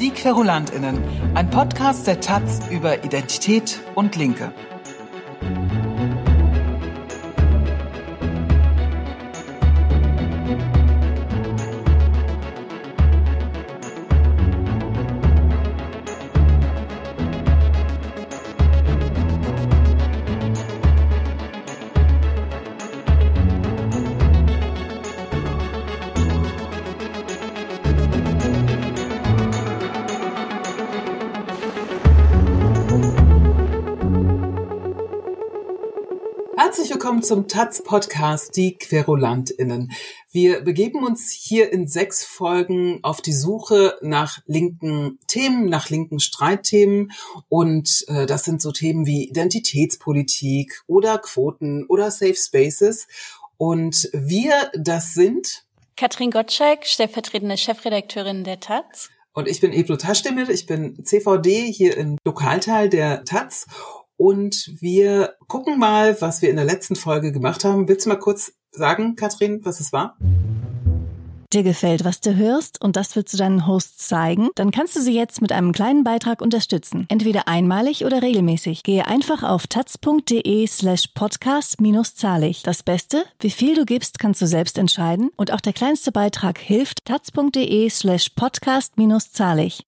[0.00, 0.98] Die Querulantinnen,
[1.34, 4.50] ein Podcast der Taz über Identität und Linke.
[37.30, 39.92] Zum Taz Podcast Die Querulantinnen.
[40.32, 46.18] Wir begeben uns hier in sechs Folgen auf die Suche nach linken Themen, nach linken
[46.18, 47.12] Streitthemen
[47.48, 53.06] und äh, das sind so Themen wie Identitätspolitik oder Quoten oder Safe Spaces
[53.58, 55.62] und wir, das sind
[55.96, 59.08] Katrin Gottschalk, stellvertretende Chefredakteurin der Taz.
[59.32, 63.66] Und ich bin Eblo Taschdemir, ich bin CVD hier im Lokalteil der Taz
[64.20, 67.88] und wir gucken mal, was wir in der letzten Folge gemacht haben.
[67.88, 70.18] Willst du mal kurz sagen, Katrin, was es war?
[71.54, 74.50] Dir gefällt, was du hörst und das willst du deinen Hosts zeigen?
[74.56, 77.06] Dann kannst du sie jetzt mit einem kleinen Beitrag unterstützen.
[77.08, 78.82] Entweder einmalig oder regelmäßig.
[78.82, 82.62] Gehe einfach auf taz.de slash podcast minus zahlig.
[82.62, 86.58] Das Beste, wie viel du gibst, kannst du selbst entscheiden und auch der kleinste Beitrag
[86.58, 87.06] hilft.
[87.06, 89.86] taz.de slash podcast minus zahlig.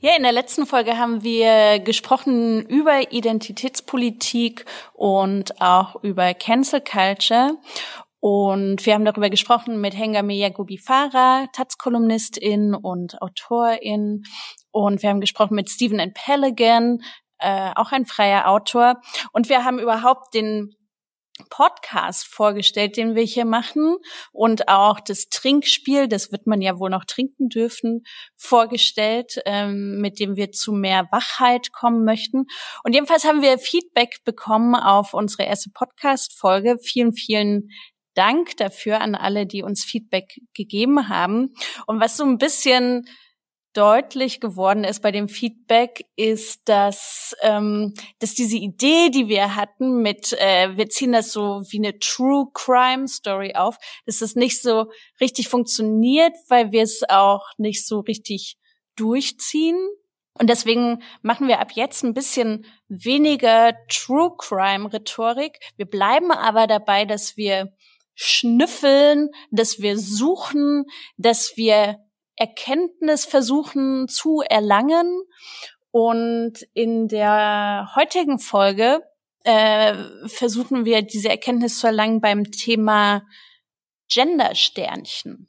[0.00, 7.56] Ja, in der letzten Folge haben wir gesprochen über Identitätspolitik und auch über Cancel Culture.
[8.20, 14.22] Und wir haben darüber gesprochen mit Hengame Yagubi Farah, Taz-Kolumnistin und Autorin.
[14.70, 16.12] Und wir haben gesprochen mit Stephen N.
[16.12, 17.00] Peligan,
[17.38, 19.00] äh, auch ein freier Autor.
[19.32, 20.76] Und wir haben überhaupt den
[21.50, 23.96] Podcast vorgestellt, den wir hier machen
[24.32, 28.02] und auch das Trinkspiel, das wird man ja wohl noch trinken dürfen,
[28.36, 32.46] vorgestellt, ähm, mit dem wir zu mehr Wachheit kommen möchten.
[32.84, 36.78] Und jedenfalls haben wir Feedback bekommen auf unsere erste Podcast-Folge.
[36.82, 37.68] Vielen, vielen
[38.14, 41.54] Dank dafür an alle, die uns Feedback gegeben haben.
[41.86, 43.04] Und was so ein bisschen
[43.72, 50.02] deutlich geworden ist bei dem Feedback, ist, dass, ähm, dass diese Idee, die wir hatten
[50.02, 54.60] mit, äh, wir ziehen das so wie eine True Crime Story auf, dass das nicht
[54.60, 54.90] so
[55.20, 58.56] richtig funktioniert, weil wir es auch nicht so richtig
[58.96, 59.78] durchziehen.
[60.34, 65.58] Und deswegen machen wir ab jetzt ein bisschen weniger True Crime Rhetorik.
[65.76, 67.72] Wir bleiben aber dabei, dass wir
[68.14, 70.84] schnüffeln, dass wir suchen,
[71.16, 71.98] dass wir
[72.38, 75.22] Erkenntnis versuchen zu erlangen.
[75.90, 79.02] Und in der heutigen Folge
[79.44, 79.94] äh,
[80.26, 83.22] versuchen wir diese Erkenntnis zu erlangen beim Thema
[84.10, 85.48] Gendersternchen.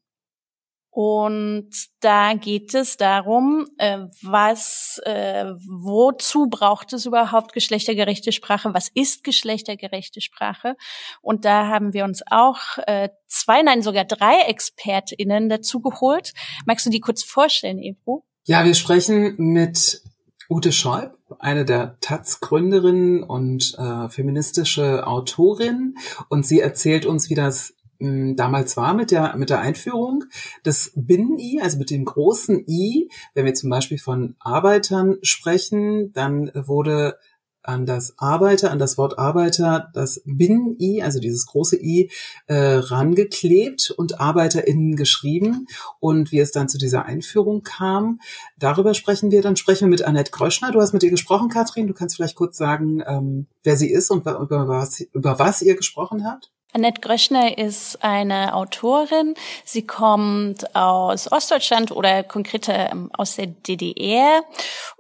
[1.02, 1.70] Und
[2.02, 8.74] da geht es darum, äh, was, äh, wozu braucht es überhaupt geschlechtergerechte Sprache?
[8.74, 10.76] Was ist geschlechtergerechte Sprache?
[11.22, 16.34] Und da haben wir uns auch äh, zwei, nein, sogar drei ExpertInnen dazu geholt.
[16.66, 18.26] Magst du die kurz vorstellen, Ebro?
[18.44, 20.02] Ja, wir sprechen mit
[20.50, 25.96] Ute Scheub, eine der Taz-Gründerinnen und äh, feministische Autorin.
[26.28, 30.24] Und sie erzählt uns, wie das damals war mit der, mit der Einführung
[30.66, 33.10] des Binnen-I, also mit dem großen I.
[33.34, 37.18] Wenn wir zum Beispiel von Arbeitern sprechen, dann wurde
[37.62, 42.10] an das Arbeiter, an das Wort Arbeiter, das Binnen-I, also dieses große I,
[42.48, 45.68] äh, rangeklebt und ArbeiterInnen geschrieben.
[46.00, 48.22] Und wie es dann zu dieser Einführung kam,
[48.58, 49.42] darüber sprechen wir.
[49.42, 50.72] Dann sprechen wir mit Annette Kröschner.
[50.72, 51.88] Du hast mit ihr gesprochen, Katrin.
[51.88, 55.76] Du kannst vielleicht kurz sagen, ähm, wer sie ist und über was, über was ihr
[55.76, 56.52] gesprochen habt.
[56.72, 59.34] Annette Gröschner ist eine Autorin.
[59.66, 64.44] Sie kommt aus Ostdeutschland oder konkreter ähm, aus der DDR.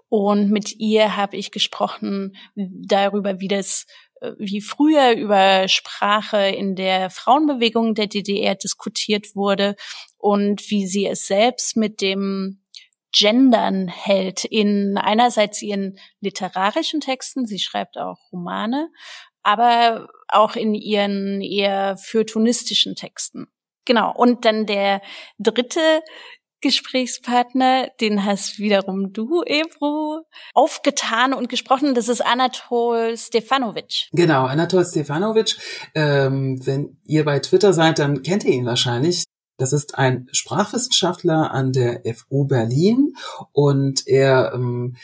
[0.09, 3.85] Und mit ihr habe ich gesprochen darüber, wie das
[4.21, 9.75] äh, wie früher über Sprache in der Frauenbewegung der DDR diskutiert wurde
[10.17, 12.63] und wie sie es selbst mit dem
[13.11, 18.91] Gendern hält in einerseits ihren literarischen Texten, sie schreibt auch Romane,
[19.41, 23.47] aber auch in ihren eher feuilletonistischen Texten.
[23.85, 24.13] Genau.
[24.15, 25.01] Und dann der
[25.39, 26.01] dritte
[26.61, 31.95] Gesprächspartner, den hast wiederum du, Ebro, aufgetan und gesprochen.
[31.95, 34.09] Das ist Anatol Stefanovic.
[34.11, 35.55] Genau, Anatol Stefanovic.
[35.95, 39.23] Ähm, wenn ihr bei Twitter seid, dann kennt ihr ihn wahrscheinlich.
[39.57, 43.13] Das ist ein Sprachwissenschaftler an der FU Berlin
[43.51, 44.95] und er ähm,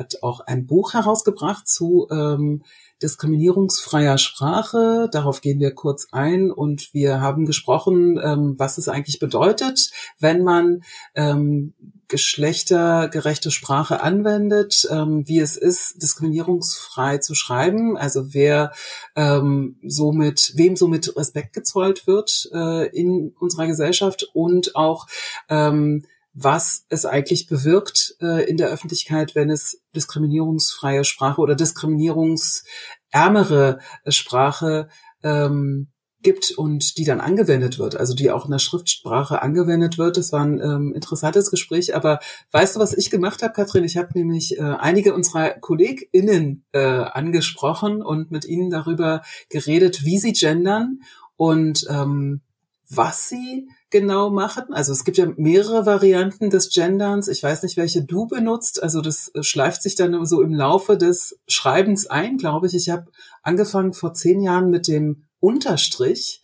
[0.00, 2.62] hat auch ein Buch herausgebracht zu ähm,
[3.02, 5.08] diskriminierungsfreier Sprache.
[5.12, 10.42] Darauf gehen wir kurz ein und wir haben gesprochen, ähm, was es eigentlich bedeutet, wenn
[10.42, 10.82] man
[11.14, 11.74] ähm,
[12.08, 18.72] geschlechtergerechte Sprache anwendet, ähm, wie es ist, diskriminierungsfrei zu schreiben, also wer
[19.16, 25.06] ähm, somit, wem somit Respekt gezollt wird äh, in unserer Gesellschaft und auch
[25.48, 33.80] ähm, was es eigentlich bewirkt äh, in der Öffentlichkeit, wenn es diskriminierungsfreie Sprache oder diskriminierungsärmere
[34.06, 34.88] Sprache
[35.22, 35.88] ähm,
[36.22, 40.16] gibt und die dann angewendet wird, also die auch in der Schriftsprache angewendet wird.
[40.16, 41.96] Das war ein ähm, interessantes Gespräch.
[41.96, 42.20] Aber
[42.52, 43.84] weißt du, was ich gemacht habe, Katrin?
[43.84, 50.18] Ich habe nämlich äh, einige unserer KollegInnen äh, angesprochen und mit ihnen darüber geredet, wie
[50.18, 51.00] sie gendern
[51.36, 52.42] und ähm,
[52.88, 54.72] was sie genau machen.
[54.72, 57.28] Also es gibt ja mehrere Varianten des Genderns.
[57.28, 58.82] Ich weiß nicht, welche du benutzt.
[58.82, 62.74] Also das äh, schleift sich dann so im Laufe des Schreibens ein, glaube ich.
[62.74, 63.10] Ich habe
[63.42, 66.42] angefangen vor zehn Jahren mit dem Unterstrich,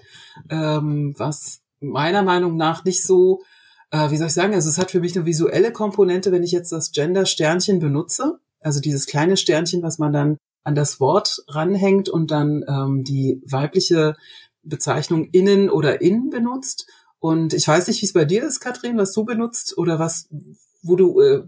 [0.50, 3.42] ähm, was meiner Meinung nach nicht so,
[3.90, 6.52] äh, wie soll ich sagen, also es hat für mich eine visuelle Komponente, wenn ich
[6.52, 8.38] jetzt das Gender-Sternchen benutze.
[8.60, 13.40] Also dieses kleine Sternchen, was man dann an das Wort ranhängt und dann ähm, die
[13.46, 14.16] weibliche
[14.64, 16.90] Bezeichnung innen oder in benutzt.
[17.18, 20.28] Und ich weiß nicht, wie es bei dir ist, Katrin, was du benutzt oder was,
[20.82, 21.42] wo du äh,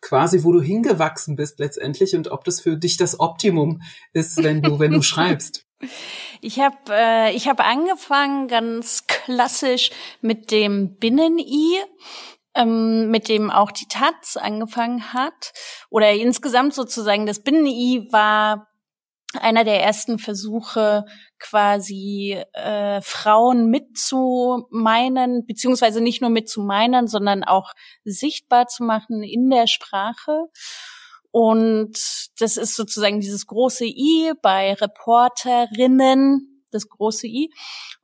[0.00, 3.82] quasi, wo du hingewachsen bist letztendlich und ob das für dich das Optimum
[4.12, 5.66] ist, wenn du, wenn du schreibst.
[6.40, 9.90] Ich habe äh, ich hab angefangen ganz klassisch
[10.20, 11.78] mit dem Binnen-I,
[12.54, 15.52] ähm, mit dem auch die Taz angefangen hat.
[15.90, 18.69] Oder insgesamt sozusagen das Binnen-I war
[19.38, 21.04] einer der ersten Versuche,
[21.38, 27.72] quasi äh, Frauen mitzumeinen, beziehungsweise nicht nur mitzumeinen, sondern auch
[28.04, 30.46] sichtbar zu machen in der Sprache.
[31.30, 31.96] Und
[32.38, 37.50] das ist sozusagen dieses große I bei Reporterinnen, das große I.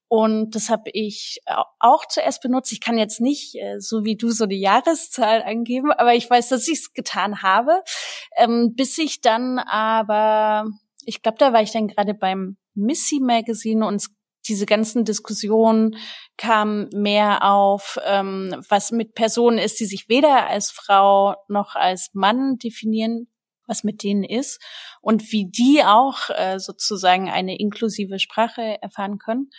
[0.08, 1.40] Und das habe ich
[1.80, 2.70] auch zuerst benutzt.
[2.70, 6.48] Ich kann jetzt nicht, äh, so wie du, so eine Jahreszahl angeben, aber ich weiß,
[6.50, 7.82] dass ich es getan habe,
[8.36, 10.66] ähm, bis ich dann aber
[11.06, 14.06] ich glaube, da war ich dann gerade beim Missy Magazine und
[14.48, 15.96] diese ganzen Diskussionen
[16.36, 22.10] kamen mehr auf, ähm, was mit Personen ist, die sich weder als Frau noch als
[22.12, 23.28] Mann definieren,
[23.66, 24.60] was mit denen ist
[25.00, 29.50] und wie die auch äh, sozusagen eine inklusive Sprache erfahren können.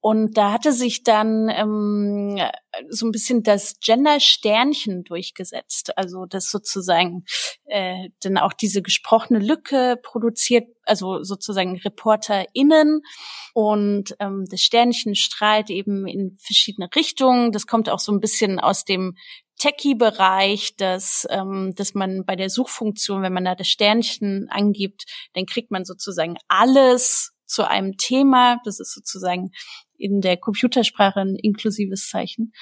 [0.00, 2.40] Und da hatte sich dann ähm,
[2.88, 5.96] so ein bisschen das Gender-Sternchen durchgesetzt.
[5.98, 7.24] Also das sozusagen
[7.66, 13.02] äh, dann auch diese gesprochene Lücke produziert, also sozusagen ReporterInnen.
[13.52, 17.52] Und ähm, das Sternchen strahlt eben in verschiedene Richtungen.
[17.52, 19.16] Das kommt auch so ein bisschen aus dem
[19.58, 25.04] Techie-Bereich, dass, ähm, dass man bei der Suchfunktion, wenn man da das Sternchen angibt,
[25.34, 28.58] dann kriegt man sozusagen alles zu einem Thema.
[28.64, 29.50] Das ist sozusagen
[30.00, 32.52] in der Computersprache ein inklusives Zeichen.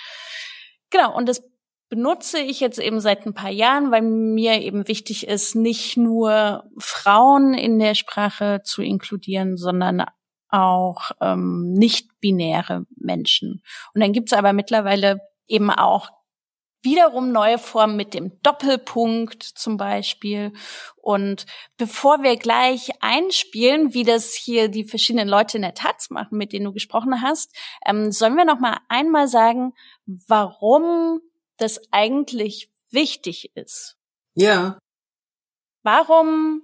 [0.91, 1.43] Genau, und das
[1.89, 6.65] benutze ich jetzt eben seit ein paar Jahren, weil mir eben wichtig ist, nicht nur
[6.79, 10.05] Frauen in der Sprache zu inkludieren, sondern
[10.51, 13.63] auch ähm, nicht-binäre Menschen.
[13.95, 16.11] Und dann gibt's aber mittlerweile eben auch
[16.83, 20.53] wiederum neue Formen mit dem Doppelpunkt zum Beispiel.
[20.97, 21.47] Und
[21.77, 26.53] bevor wir gleich einspielen, wie das hier die verschiedenen Leute in der Taz machen, mit
[26.53, 27.55] denen du gesprochen hast,
[27.87, 29.73] ähm, sollen wir noch mal einmal sagen,
[30.07, 31.21] warum
[31.57, 33.97] das eigentlich wichtig ist.
[34.35, 34.79] Ja.
[35.83, 36.63] Warum,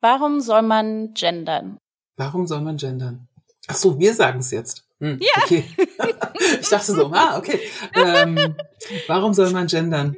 [0.00, 1.78] warum soll man gendern?
[2.16, 3.28] Warum soll man gendern?
[3.68, 4.84] Ach so, wir sagen es jetzt.
[5.02, 5.42] Hm, ja.
[5.42, 5.64] Okay.
[6.60, 7.58] ich dachte so, ah, okay.
[7.94, 8.54] Ähm,
[9.08, 10.16] warum soll man gendern?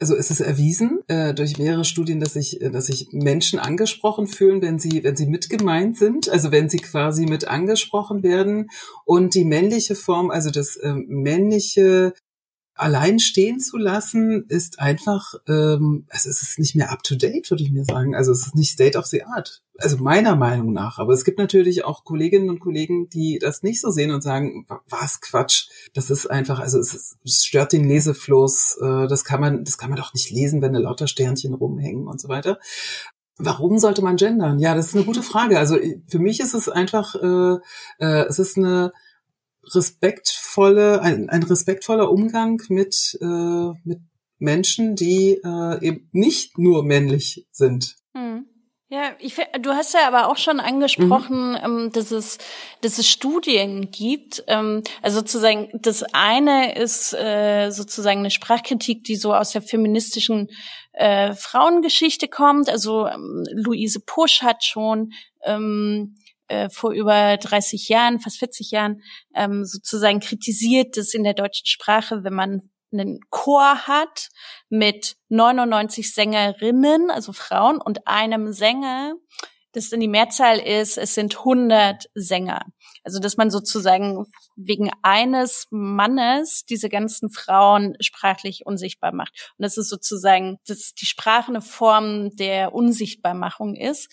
[0.00, 4.26] Also ist es erwiesen äh, durch mehrere Studien, dass sich, äh, dass sich Menschen angesprochen
[4.26, 8.70] fühlen, wenn sie, wenn sie mitgemeint sind, also wenn sie quasi mit angesprochen werden.
[9.04, 12.12] Und die männliche Form, also das ähm, männliche
[12.74, 17.50] allein stehen zu lassen, ist einfach, ähm, also es ist nicht mehr up to date,
[17.50, 18.14] würde ich mir sagen.
[18.14, 19.62] Also es ist nicht state of the art.
[19.78, 20.98] Also meiner Meinung nach.
[20.98, 24.66] Aber es gibt natürlich auch Kolleginnen und Kollegen, die das nicht so sehen und sagen,
[24.88, 25.68] was Quatsch.
[25.94, 28.78] Das ist einfach, also es, ist, es stört den Lesefluss.
[28.80, 32.06] Äh, das kann man, das kann man doch nicht lesen, wenn da lauter Sternchen rumhängen
[32.06, 32.58] und so weiter.
[33.38, 34.58] Warum sollte man gendern?
[34.58, 35.58] Ja, das ist eine gute Frage.
[35.58, 35.76] Also
[36.06, 37.58] für mich ist es einfach, äh,
[37.98, 38.92] äh, es ist eine
[39.74, 44.00] respektvolle, ein, ein respektvoller Umgang mit, äh, mit
[44.38, 47.96] Menschen, die äh, eben nicht nur männlich sind.
[48.14, 48.46] Hm.
[48.92, 51.58] Ja, ich, du hast ja aber auch schon angesprochen, mhm.
[51.64, 52.36] ähm, dass es,
[52.82, 54.44] dass es Studien gibt.
[54.48, 60.50] Ähm, also sozusagen das eine ist äh, sozusagen eine Sprachkritik, die so aus der feministischen
[60.92, 62.68] äh, Frauengeschichte kommt.
[62.68, 66.16] Also ähm, Luise Pusch hat schon ähm,
[66.52, 69.02] äh, vor über 30 Jahren, fast 40 Jahren,
[69.34, 74.28] ähm, sozusagen kritisiert, dass in der deutschen Sprache, wenn man einen Chor hat
[74.68, 79.14] mit 99 Sängerinnen, also Frauen, und einem Sänger,
[79.72, 82.66] das dann die Mehrzahl ist, es sind 100 Sänger.
[83.04, 89.52] Also dass man sozusagen wegen eines Mannes diese ganzen Frauen sprachlich unsichtbar macht.
[89.56, 94.12] Und das ist sozusagen, dass die Sprache eine Form der Unsichtbarmachung ist.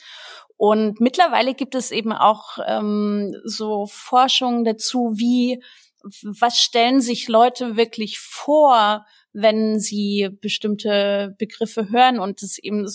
[0.60, 5.63] Und mittlerweile gibt es eben auch ähm, so Forschungen dazu, wie
[6.22, 12.86] was stellen sich Leute wirklich vor, wenn sie bestimmte Begriffe hören und es eben,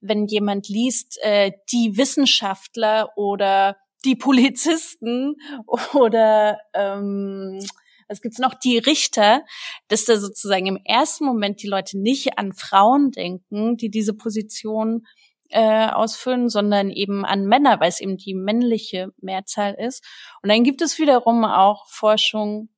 [0.00, 5.36] wenn jemand liest, äh, die Wissenschaftler oder die Polizisten
[5.94, 7.60] oder ähm,
[8.08, 9.44] was gibt's noch, die Richter,
[9.86, 15.06] dass da sozusagen im ersten Moment die Leute nicht an Frauen denken, die diese Position
[15.50, 20.04] äh, ausfüllen, sondern eben an Männer, weil es eben die männliche Mehrzahl ist.
[20.42, 22.68] Und dann gibt es wiederum auch Forschung,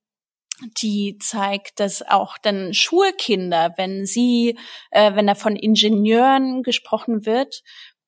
[0.81, 4.59] die zeigt, dass auch dann Schulkinder, wenn sie,
[4.91, 7.63] äh, wenn da von Ingenieuren gesprochen wird,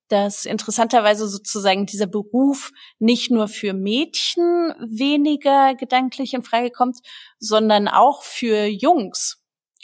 [0.09, 6.97] dass interessanterweise sozusagen dieser Beruf nicht nur für Mädchen weniger gedanklich in Frage kommt,
[7.39, 9.40] sondern auch für Jungs.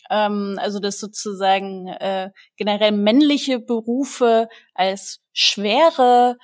[0.10, 6.38] Ähm, also dass sozusagen äh, generell männliche Berufe als schwere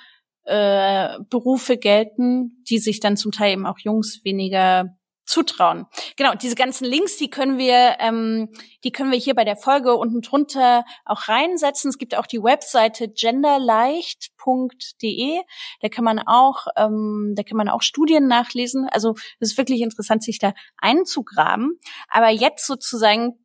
[0.46, 5.88] äh, Berufe gelten, die sich dann zum Teil eben auch Jungs weniger zutrauen.
[6.18, 8.50] Genau, diese ganzen Links, die können wir, ähm,
[8.84, 11.90] die können wir hier bei der Folge unten drunter auch reinsetzen.
[11.90, 15.40] Es gibt auch die Webseite genderleicht.de.
[15.82, 18.90] Da kann man auch, ähm, da kann man auch Studien nachlesen.
[18.92, 21.80] Also es ist wirklich interessant, sich da einzugraben.
[22.10, 23.43] Aber jetzt sozusagen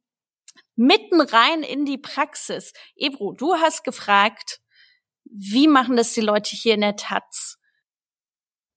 [0.78, 2.72] mitten rein in die Praxis.
[2.96, 4.60] Ebro, du hast gefragt,
[5.24, 7.56] wie machen das die Leute hier in der Taz?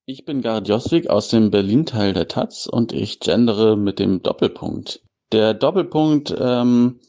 [0.06, 5.02] Ich bin Gerhard Joswig aus dem Berlin-Teil der Taz und ich gendere mit dem Doppelpunkt.
[5.32, 7.00] Der Doppelpunkt ähm,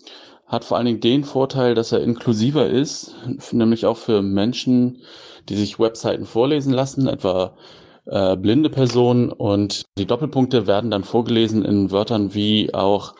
[0.46, 3.16] hat vor allen Dingen den Vorteil, dass er inklusiver ist,
[3.50, 5.02] nämlich auch für Menschen,
[5.48, 7.56] die sich Webseiten vorlesen lassen, etwa
[8.06, 13.14] äh, blinde Personen und die Doppelpunkte werden dann vorgelesen in Wörtern wie auch,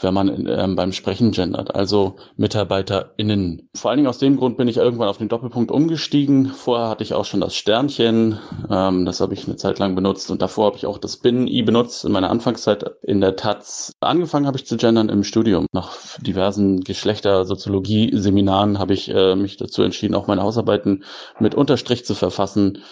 [0.00, 3.68] wenn man äh, beim Sprechen gendert, also MitarbeiterInnen.
[3.74, 6.46] Vor allen Dingen aus dem Grund bin ich irgendwann auf den Doppelpunkt umgestiegen.
[6.46, 8.38] Vorher hatte ich auch schon das Sternchen,
[8.70, 11.62] ähm, das habe ich eine Zeit lang benutzt und davor habe ich auch das Bin-I
[11.62, 13.92] benutzt in meiner Anfangszeit in der Taz.
[14.00, 15.66] Angefangen habe ich zu gendern im Studium.
[15.72, 21.04] Nach diversen Geschlechtersoziologie-Seminaren habe ich äh, mich dazu entschieden, auch meine Hausarbeiten
[21.40, 22.82] mit Unterstrich zu verfassen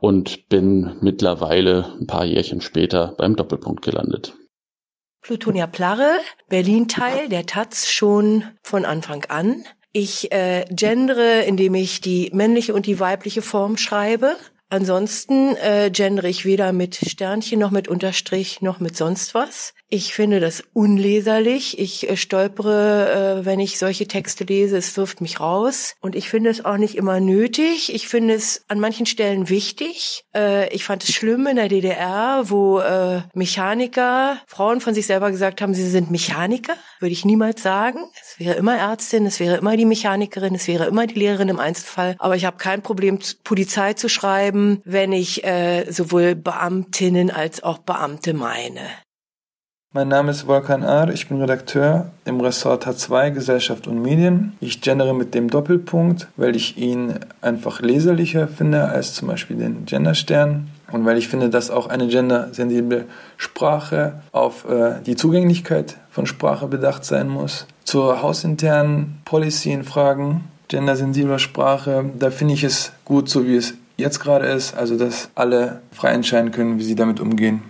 [0.00, 4.34] und bin mittlerweile ein paar Jährchen später beim Doppelpunkt gelandet.
[5.22, 9.64] Plutonia Plarre, Berlin-Teil der Taz schon von Anfang an.
[9.92, 14.36] Ich äh, gendere, indem ich die männliche und die weibliche Form schreibe.
[14.70, 19.74] Ansonsten äh, gendere ich weder mit Sternchen noch mit Unterstrich noch mit sonst was.
[19.92, 21.80] Ich finde das unleserlich.
[21.80, 24.76] Ich äh, stolpere, äh, wenn ich solche Texte lese.
[24.76, 25.96] Es wirft mich raus.
[26.00, 27.92] Und ich finde es auch nicht immer nötig.
[27.92, 30.22] Ich finde es an manchen Stellen wichtig.
[30.32, 32.80] Äh, ich fand es schlimm in der DDR, wo
[33.34, 36.74] Mechaniker, Frauen von sich selber gesagt haben, sie sind Mechaniker.
[37.00, 37.98] Würde ich niemals sagen.
[38.22, 41.58] Es wäre immer Ärztin, es wäre immer die Mechanikerin, es wäre immer die Lehrerin im
[41.58, 42.14] Einzelfall.
[42.18, 45.42] Aber ich habe kein Problem, Polizei zu schreiben, wenn ich
[45.88, 48.82] sowohl Beamtinnen als auch Beamte meine.
[49.92, 54.52] Mein Name ist Volkan Ar, ich bin Redakteur im Ressort H2 Gesellschaft und Medien.
[54.60, 59.86] Ich gendere mit dem Doppelpunkt, weil ich ihn einfach leserlicher finde als zum Beispiel den
[59.86, 63.06] Genderstern und weil ich finde, dass auch eine gendersensible
[63.36, 67.66] Sprache auf äh, die Zugänglichkeit von Sprache bedacht sein muss.
[67.82, 73.74] Zur hausinternen Policy in Fragen gendersensibler Sprache, da finde ich es gut, so wie es
[73.96, 77.64] jetzt gerade ist, also dass alle frei entscheiden können, wie sie damit umgehen.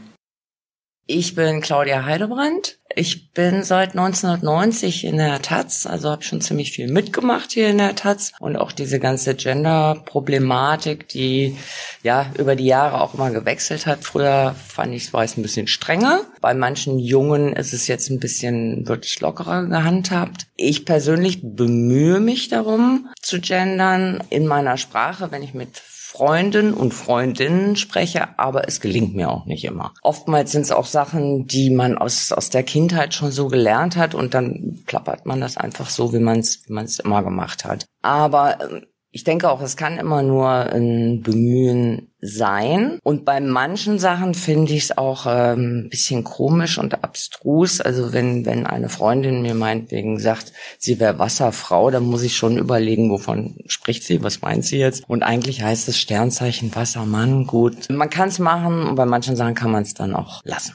[1.12, 2.78] Ich bin Claudia Heidebrand.
[2.94, 7.78] Ich bin seit 1990 in der Taz, also habe schon ziemlich viel mitgemacht hier in
[7.78, 11.56] der Taz und auch diese ganze Gender-Problematik, die
[12.04, 14.04] ja über die Jahre auch immer gewechselt hat.
[14.04, 16.20] Früher fand ich es ein bisschen strenger.
[16.40, 20.46] Bei manchen Jungen ist es jetzt ein bisschen wirklich lockerer gehandhabt.
[20.54, 26.92] Ich persönlich bemühe mich darum zu gendern in meiner Sprache, wenn ich mit Freunden und
[26.92, 29.94] Freundinnen spreche, aber es gelingt mir auch nicht immer.
[30.02, 34.16] Oftmals sind es auch Sachen, die man aus, aus der Kindheit schon so gelernt hat
[34.16, 37.86] und dann plappert man das einfach so, wie man es wie immer gemacht hat.
[38.02, 42.98] Aber ähm, Ich denke auch, es kann immer nur ein Bemühen sein.
[43.02, 47.80] Und bei manchen Sachen finde ich es auch ähm, ein bisschen komisch und abstrus.
[47.80, 52.56] Also wenn, wenn eine Freundin mir meinetwegen sagt, sie wäre Wasserfrau, dann muss ich schon
[52.56, 55.02] überlegen, wovon spricht sie, was meint sie jetzt?
[55.08, 57.46] Und eigentlich heißt es Sternzeichen Wassermann.
[57.46, 60.74] Gut, man kann es machen und bei manchen Sachen kann man es dann auch lassen.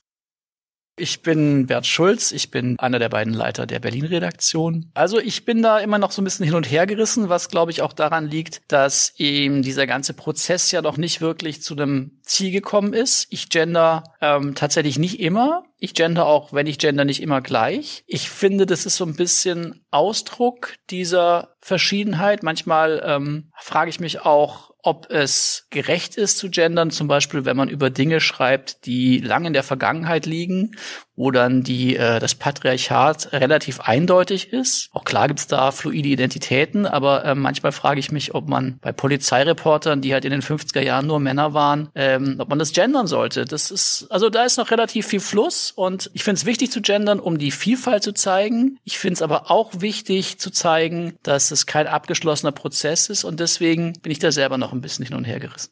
[0.97, 4.91] Ich bin Bert Schulz, ich bin einer der beiden Leiter der Berlin-Redaktion.
[4.93, 7.71] Also ich bin da immer noch so ein bisschen hin und her gerissen, was glaube
[7.71, 12.19] ich auch daran liegt, dass eben dieser ganze Prozess ja noch nicht wirklich zu einem
[12.23, 13.27] Ziel gekommen ist.
[13.29, 15.65] Ich gender ähm, tatsächlich nicht immer.
[15.79, 18.05] Ich gender auch, wenn ich gender, nicht immer gleich.
[18.07, 22.41] Ich finde, das ist so ein bisschen Ausdruck dieser Verschiedenheit.
[22.41, 27.57] Manchmal ähm, frage ich mich auch, ob es gerecht ist zu gendern, zum Beispiel wenn
[27.57, 30.75] man über Dinge schreibt, die lang in der Vergangenheit liegen
[31.15, 34.89] wo dann die, äh, das Patriarchat relativ eindeutig ist.
[34.93, 38.91] Auch klar gibt's da fluide Identitäten, aber äh, manchmal frage ich mich, ob man bei
[38.91, 43.07] Polizeireportern, die halt in den 50er Jahren nur Männer waren, ähm, ob man das gendern
[43.07, 43.45] sollte.
[43.45, 46.81] Das ist, also da ist noch relativ viel Fluss und ich finde es wichtig zu
[46.81, 48.77] gendern, um die Vielfalt zu zeigen.
[48.83, 53.39] Ich finde es aber auch wichtig zu zeigen, dass es kein abgeschlossener Prozess ist und
[53.39, 55.71] deswegen bin ich da selber noch ein bisschen hin und her gerissen.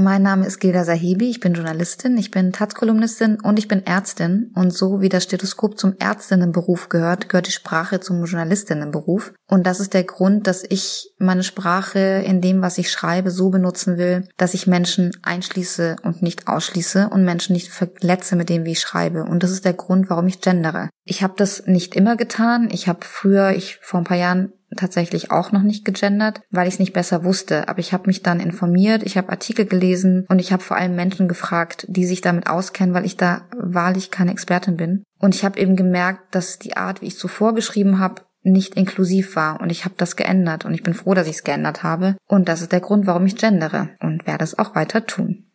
[0.00, 4.52] Mein Name ist Gilda Sahibi, ich bin Journalistin, ich bin Taz-Kolumnistin und ich bin Ärztin.
[4.54, 9.32] Und so wie das Stethoskop zum Ärztinnenberuf gehört, gehört die Sprache zum Journalistinnenberuf.
[9.48, 13.50] Und das ist der Grund, dass ich meine Sprache in dem, was ich schreibe, so
[13.50, 18.64] benutzen will, dass ich Menschen einschließe und nicht ausschließe und Menschen nicht verletze mit dem,
[18.64, 19.24] wie ich schreibe.
[19.24, 20.90] Und das ist der Grund, warum ich gendere.
[21.02, 22.68] Ich habe das nicht immer getan.
[22.70, 26.74] Ich habe früher, ich vor ein paar Jahren tatsächlich auch noch nicht gegendert, weil ich
[26.74, 27.68] es nicht besser wusste.
[27.68, 30.94] Aber ich habe mich dann informiert, ich habe Artikel gelesen und ich habe vor allem
[30.94, 35.04] Menschen gefragt, die sich damit auskennen, weil ich da wahrlich keine Expertin bin.
[35.18, 39.36] Und ich habe eben gemerkt, dass die Art, wie ich zuvor geschrieben habe, nicht inklusiv
[39.36, 42.16] war und ich habe das geändert und ich bin froh, dass ich es geändert habe
[42.28, 45.50] und das ist der Grund, warum ich gendere und werde es auch weiter tun.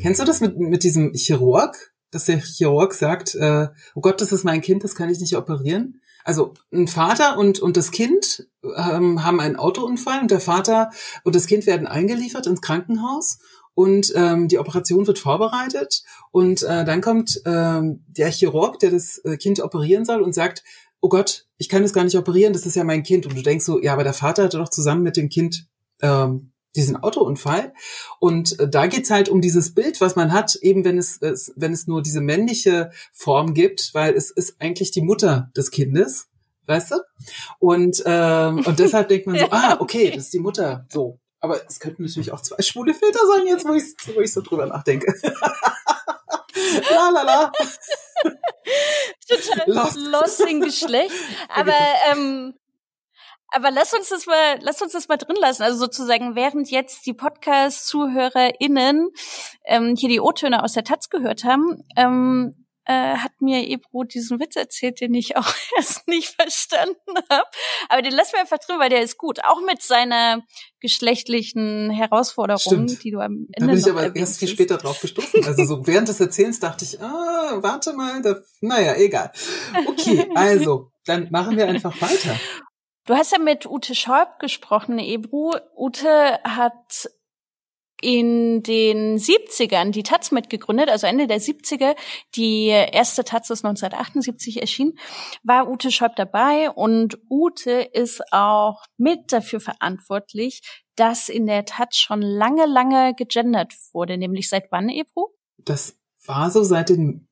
[0.00, 1.76] Kennst du das mit, mit diesem Chirurg,
[2.10, 5.36] dass der Chirurg sagt, äh, oh Gott, das ist mein Kind, das kann ich nicht
[5.36, 6.00] operieren?
[6.26, 10.90] Also ein Vater und, und das Kind ähm, haben einen Autounfall und der Vater
[11.22, 13.38] und das Kind werden eingeliefert ins Krankenhaus
[13.74, 16.02] und ähm, die Operation wird vorbereitet
[16.32, 20.64] und äh, dann kommt ähm, der Chirurg, der das äh, Kind operieren soll und sagt,
[21.00, 23.26] oh Gott, ich kann es gar nicht operieren, das ist ja mein Kind.
[23.26, 25.68] Und du denkst so, ja, aber der Vater hatte doch zusammen mit dem Kind
[26.02, 27.72] ähm, diesen Autounfall.
[28.18, 31.72] Und äh, da geht's halt um dieses Bild, was man hat, eben wenn es, wenn
[31.72, 36.28] es nur diese männliche Form gibt, weil es ist eigentlich die Mutter des Kindes,
[36.66, 36.96] weißt du?
[37.58, 41.18] Und, ähm, und deshalb denkt man so, ah, okay, das ist die Mutter, so.
[41.40, 43.84] Aber es könnten natürlich auch zwei schwule Väter sein, jetzt wo ich,
[44.14, 45.14] wo ich so drüber nachdenke.
[46.90, 47.52] la la la.
[49.28, 49.96] Total lost.
[49.96, 51.14] lost in Geschlecht.
[51.48, 51.74] Aber
[52.10, 52.54] ähm,
[53.48, 55.62] aber lass uns das mal, lass uns das mal drin lassen.
[55.62, 59.08] Also sozusagen, während jetzt die Podcast-ZuhörerInnen
[59.64, 64.38] ähm, hier die O-Töne aus der Taz gehört haben, ähm, äh, hat mir Ebro diesen
[64.38, 66.96] Witz erzählt, den ich auch erst nicht verstanden
[67.30, 67.44] habe.
[67.88, 69.40] Aber den lassen wir einfach drin, weil der ist gut.
[69.44, 70.42] Auch mit seiner
[70.80, 73.02] geschlechtlichen Herausforderung, Stimmt.
[73.02, 75.44] die du am Ende Da bin ich aber erst viel später drauf gestoßen.
[75.44, 79.32] Also so während des Erzählens dachte ich, ah, warte mal, da, naja, egal.
[79.86, 82.38] Okay, also, dann machen wir einfach weiter.
[83.06, 85.52] Du hast ja mit Ute Schäub gesprochen, Ebru.
[85.76, 87.08] Ute hat
[88.02, 91.94] in den 70ern die Taz mitgegründet, also Ende der 70er.
[92.34, 94.98] Die erste Taz ist 1978 erschienen,
[95.44, 100.62] war Ute Schäub dabei und Ute ist auch mit dafür verantwortlich,
[100.96, 104.18] dass in der Taz schon lange, lange gegendert wurde.
[104.18, 105.28] Nämlich seit wann, Ebru?
[105.58, 107.28] Das war so seit den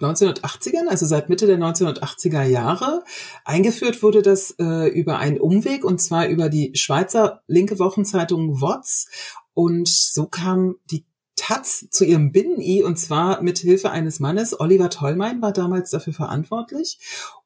[0.00, 3.02] 1980ern, also seit Mitte der 1980er Jahre.
[3.44, 9.08] Eingeführt wurde das äh, über einen Umweg und zwar über die Schweizer linke Wochenzeitung WOTS.
[9.54, 11.06] Und so kam die
[11.36, 14.58] Taz zu ihrem Binnen-I und zwar mit Hilfe eines Mannes.
[14.58, 16.98] Oliver Tollmein war damals dafür verantwortlich.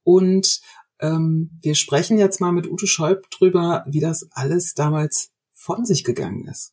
[0.02, 0.60] Und
[1.00, 6.04] ähm, wir sprechen jetzt mal mit Ute Scheub drüber, wie das alles damals von sich
[6.04, 6.72] gegangen ist.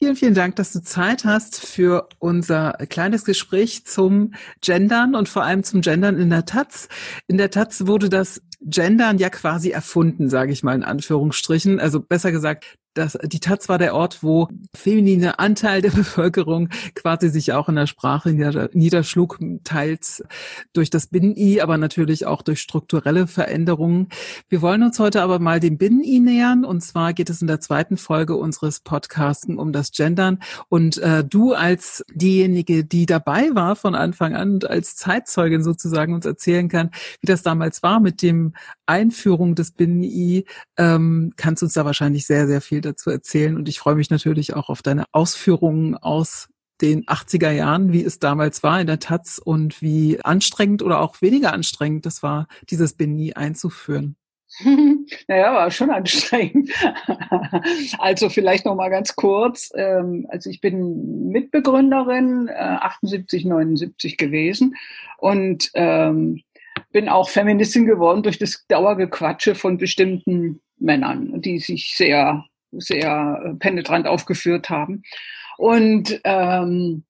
[0.00, 5.44] Vielen, vielen Dank, dass du Zeit hast für unser kleines Gespräch zum Gendern und vor
[5.44, 6.88] allem zum Gendern in der Taz.
[7.26, 11.80] In der Taz wurde das Gendern ja quasi erfunden, sage ich mal in Anführungsstrichen.
[11.80, 17.28] Also besser gesagt, das, die Taz war der Ort, wo feminine Anteil der Bevölkerung quasi
[17.28, 18.30] sich auch in der Sprache
[18.72, 20.24] niederschlug, teils
[20.72, 24.08] durch das Binnen-I, aber natürlich auch durch strukturelle Veränderungen.
[24.48, 27.60] Wir wollen uns heute aber mal dem Binnen-I nähern und zwar geht es in der
[27.60, 33.76] zweiten Folge unseres Podcasts um das Gendern und äh, du als diejenige, die dabei war
[33.76, 38.22] von Anfang an und als Zeitzeugin sozusagen uns erzählen kann, wie das damals war mit
[38.22, 38.54] dem
[38.86, 40.44] Einführung des Binnen-I,
[40.76, 43.56] ähm, kannst uns da wahrscheinlich sehr, sehr viel dazu erzählen.
[43.56, 46.48] Und ich freue mich natürlich auch auf deine Ausführungen aus
[46.80, 51.22] den 80er Jahren, wie es damals war in der Taz und wie anstrengend oder auch
[51.22, 54.16] weniger anstrengend das war, dieses Beni einzuführen.
[55.28, 56.70] Naja, war schon anstrengend.
[57.98, 59.72] Also vielleicht noch mal ganz kurz.
[59.74, 64.74] Ähm, also ich bin Mitbegründerin, 78, äh, 79 gewesen
[65.18, 66.42] und ähm,
[66.92, 72.44] bin auch Feministin geworden durch das Dauergequatsche von bestimmten Männern, die sich sehr
[72.78, 75.02] sehr äh, penetrant aufgeführt haben.
[75.56, 77.04] Und ähm,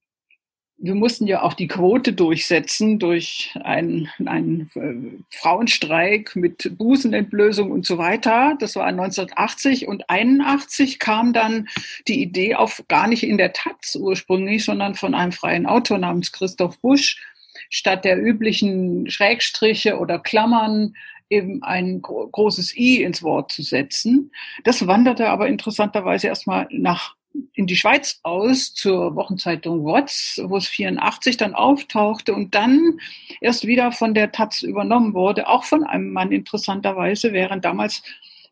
[0.77, 7.87] wir mussten ja auch die Quote durchsetzen durch einen, einen äh, Frauenstreik mit Busenentblößung und
[7.87, 8.57] so weiter.
[8.59, 11.69] Das war 1980 und 81 kam dann
[12.09, 16.33] die Idee auf, gar nicht in der Taz ursprünglich, sondern von einem freien Autor namens
[16.33, 17.23] Christoph Busch,
[17.71, 20.95] statt der üblichen Schrägstriche oder Klammern
[21.31, 24.31] eben ein großes I ins Wort zu setzen.
[24.65, 27.15] Das wanderte aber interessanterweise erstmal nach
[27.53, 33.01] in die Schweiz aus zur Wochenzeitung Watts, wo es 84 dann auftauchte und dann
[33.41, 38.03] erst wieder von der Taz übernommen wurde, auch von einem Mann interessanterweise, während damals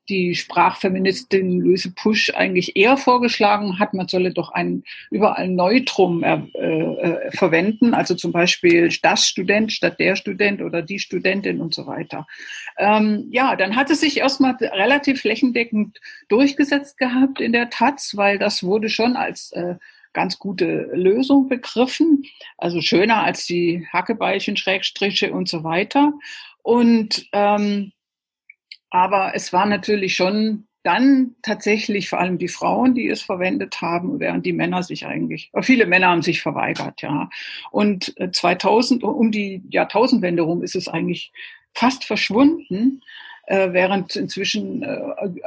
[0.08, 6.34] die Sprachfeministin Luise Pusch eigentlich eher vorgeschlagen hat, man solle doch ein überall Neutrum äh,
[6.34, 11.86] äh, verwenden, also zum Beispiel das Student statt der Student oder die Studentin und so
[11.86, 12.26] weiter.
[12.78, 18.38] Ähm, ja, dann hat es sich erstmal relativ flächendeckend durchgesetzt gehabt in der Taz, weil
[18.38, 19.76] das wurde schon als äh,
[20.12, 22.24] ganz gute Lösung begriffen,
[22.58, 26.12] also schöner als die Hackebeilchen, Schrägstriche und so weiter.
[26.62, 27.92] Und ähm,
[28.92, 34.20] aber es war natürlich schon dann tatsächlich vor allem die Frauen, die es verwendet haben,
[34.20, 37.30] während die Männer sich eigentlich, viele Männer haben sich verweigert, ja.
[37.70, 41.32] Und 2000, äh, um die Jahrtausendwende rum ist es eigentlich
[41.72, 43.00] fast verschwunden
[43.46, 44.98] äh, während inzwischen äh,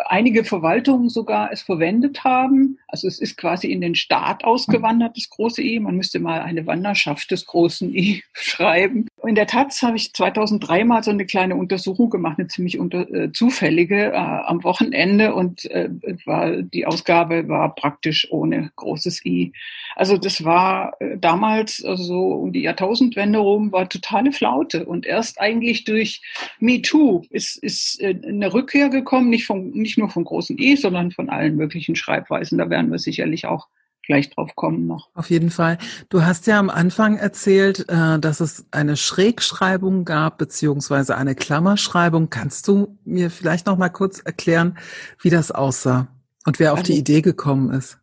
[0.07, 2.77] einige Verwaltungen sogar es verwendet haben.
[2.87, 5.79] Also es ist quasi in den Staat ausgewandert, das große I.
[5.79, 9.07] Man müsste mal eine Wanderschaft des großen I schreiben.
[9.23, 13.09] In der Taz habe ich 2003 mal so eine kleine Untersuchung gemacht, eine ziemlich unter,
[13.11, 15.89] äh, zufällige äh, am Wochenende und äh,
[16.25, 19.53] war, die Ausgabe war praktisch ohne großes I.
[19.95, 25.05] Also das war äh, damals also so um die Jahrtausendwende rum war totale Flaute und
[25.05, 26.21] erst eigentlich durch
[26.59, 31.11] MeToo ist, ist äh, eine Rückkehr gekommen, nicht, von, nicht nur vom großen E, sondern
[31.11, 32.57] von allen möglichen Schreibweisen.
[32.57, 33.69] Da werden wir sicherlich auch
[34.05, 35.09] gleich drauf kommen noch.
[35.13, 35.77] Auf jeden Fall.
[36.09, 42.29] Du hast ja am Anfang erzählt, äh, dass es eine Schrägschreibung gab, beziehungsweise eine Klammerschreibung.
[42.29, 44.77] Kannst du mir vielleicht noch mal kurz erklären,
[45.21, 46.07] wie das aussah
[46.45, 47.99] und wer auf also, die Idee gekommen ist?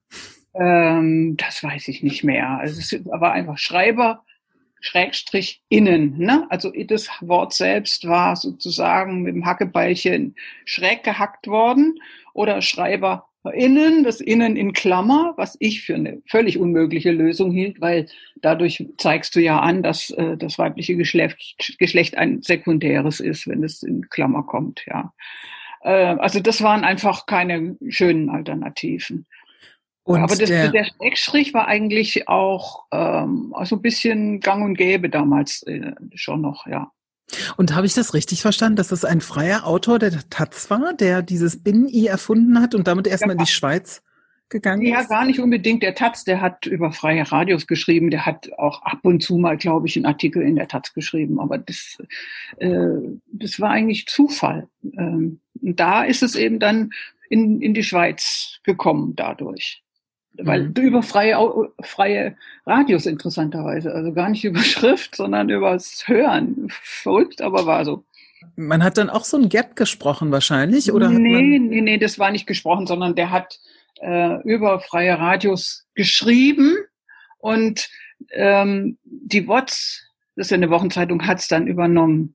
[0.54, 2.58] Ähm, das weiß ich nicht mehr.
[2.58, 4.24] Also es war einfach Schreiber
[4.82, 6.18] Schrägstrich innen.
[6.18, 6.46] Ne?
[6.50, 10.34] Also das Wort selbst war sozusagen mit dem Hackebeilchen
[10.64, 12.00] schräg gehackt worden
[12.34, 17.80] oder Schreiber innen, das innen in Klammer, was ich für eine völlig unmögliche Lösung hielt,
[17.80, 23.48] weil dadurch zeigst du ja an, dass äh, das weibliche Geschlecht, Geschlecht ein sekundäres ist,
[23.48, 25.12] wenn es in Klammer kommt, ja.
[25.82, 29.26] Äh, also das waren einfach keine schönen Alternativen.
[30.04, 34.76] Und Aber das, der, der Schrägstrich war eigentlich auch ähm, so ein bisschen gang und
[34.76, 36.90] gäbe damals äh, schon noch, ja.
[37.56, 41.22] Und habe ich das richtig verstanden, dass das ein freier Autor der Taz war, der
[41.22, 44.02] dieses Binnen-I erfunden hat und damit erstmal in die Schweiz
[44.52, 45.10] gegangen ja, ist?
[45.10, 45.82] Ja, gar nicht unbedingt.
[45.82, 49.56] Der Taz, der hat über freie Radios geschrieben, der hat auch ab und zu mal,
[49.56, 51.40] glaube ich, einen Artikel in der Taz geschrieben.
[51.40, 51.98] Aber das,
[52.58, 52.68] äh,
[53.32, 54.68] das war eigentlich Zufall.
[54.96, 56.90] Ähm, und da ist es eben dann
[57.28, 59.82] in, in die Schweiz gekommen dadurch.
[60.38, 60.74] Weil mhm.
[60.76, 61.36] über freie,
[61.82, 66.68] freie Radios interessanterweise, also gar nicht über Schrift, sondern übers Hören.
[66.70, 68.04] Verrückt, aber war so.
[68.56, 71.10] Man hat dann auch so ein Gap gesprochen wahrscheinlich, oder?
[71.10, 73.60] Nee, nee, nee, das war nicht gesprochen, sondern der hat
[74.00, 76.76] äh, über freie Radios geschrieben
[77.38, 77.88] und
[78.30, 82.34] ähm, die WOTS, das ist ja eine Wochenzeitung, hat es dann übernommen,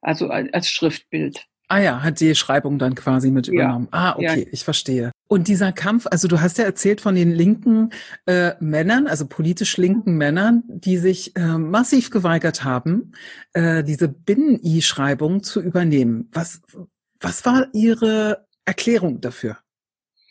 [0.00, 1.46] also als Schriftbild.
[1.68, 3.88] Ah ja, hat die Schreibung dann quasi mit übernommen.
[3.92, 3.98] Ja.
[3.98, 4.48] Ah, okay, ja.
[4.50, 5.12] ich verstehe.
[5.28, 7.90] Und dieser Kampf, also du hast ja erzählt von den linken
[8.24, 13.12] äh, Männern, also politisch linken Männern, die sich äh, massiv geweigert haben,
[13.52, 16.30] äh, diese Binnen-I-Schreibung zu übernehmen.
[16.32, 16.62] Was,
[17.20, 19.58] was war ihre Erklärung dafür?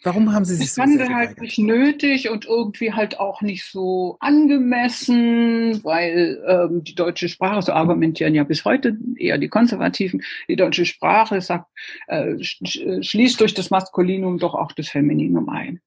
[0.07, 3.65] Warum haben Sie sich ich so fand halt nicht nötig und irgendwie halt auch nicht
[3.65, 10.23] so angemessen, weil ähm, die deutsche Sprache, so argumentieren ja bis heute eher die Konservativen,
[10.47, 11.65] die deutsche Sprache sagt,
[12.07, 15.81] äh, sch schließt durch das Maskulinum doch auch das Femininum ein.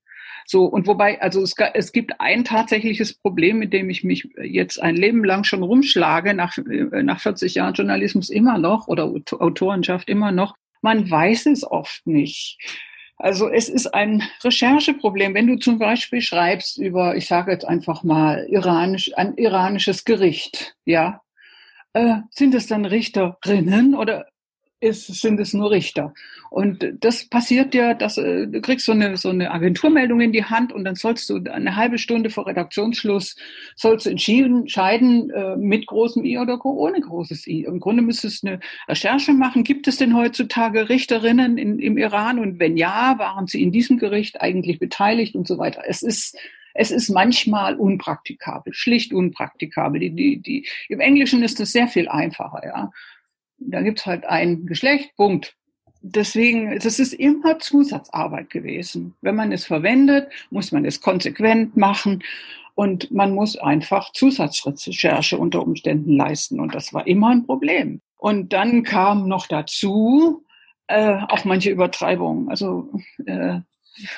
[0.45, 4.83] So, und wobei, also es, es gibt ein tatsächliches Problem, mit dem ich mich jetzt
[4.83, 9.05] ein Leben lang schon rumschlage, nach, äh, nach 40 Jahren Journalismus immer noch oder
[9.39, 10.57] Autorenschaft immer noch.
[10.83, 12.59] Man weiß es oft nicht.
[13.21, 15.35] Also es ist ein Rechercheproblem.
[15.35, 20.75] Wenn du zum Beispiel schreibst über, ich sage jetzt einfach mal, iranisch, ein iranisches Gericht,
[20.87, 21.21] ja,
[21.93, 24.27] äh, sind es dann Richterinnen oder
[24.81, 26.15] ist, sind es nur Richter.
[26.49, 30.45] Und das passiert ja, dass äh, du kriegst so eine, so eine Agenturmeldung in die
[30.45, 33.37] Hand und dann sollst du eine halbe Stunde vor Redaktionsschluss
[33.77, 37.65] sollst du entschieden, entscheiden äh, mit großem I oder ohne großes I.
[37.65, 39.65] Im Grunde müsstest du eine Recherche machen.
[39.65, 42.39] Gibt es denn heutzutage Richterinnen in, im Iran?
[42.39, 45.83] Und wenn ja, waren sie in diesem Gericht eigentlich beteiligt und so weiter?
[45.87, 46.37] Es ist
[46.73, 50.01] es ist manchmal unpraktikabel, schlicht unpraktikabel.
[50.01, 52.91] Die, die, die, Im Englischen ist es sehr viel einfacher, ja.
[53.61, 55.57] Da gibt's halt ein Geschlecht, Punkt.
[56.03, 59.15] Deswegen, das ist immer Zusatzarbeit gewesen.
[59.21, 62.23] Wenn man es verwendet, muss man es konsequent machen
[62.75, 66.59] und man muss einfach Zusatzrecherche unter Umständen leisten.
[66.59, 68.01] Und das war immer ein Problem.
[68.17, 70.45] Und dann kam noch dazu
[70.87, 72.49] äh, auch manche Übertreibungen.
[72.49, 72.91] Also
[73.27, 73.61] äh,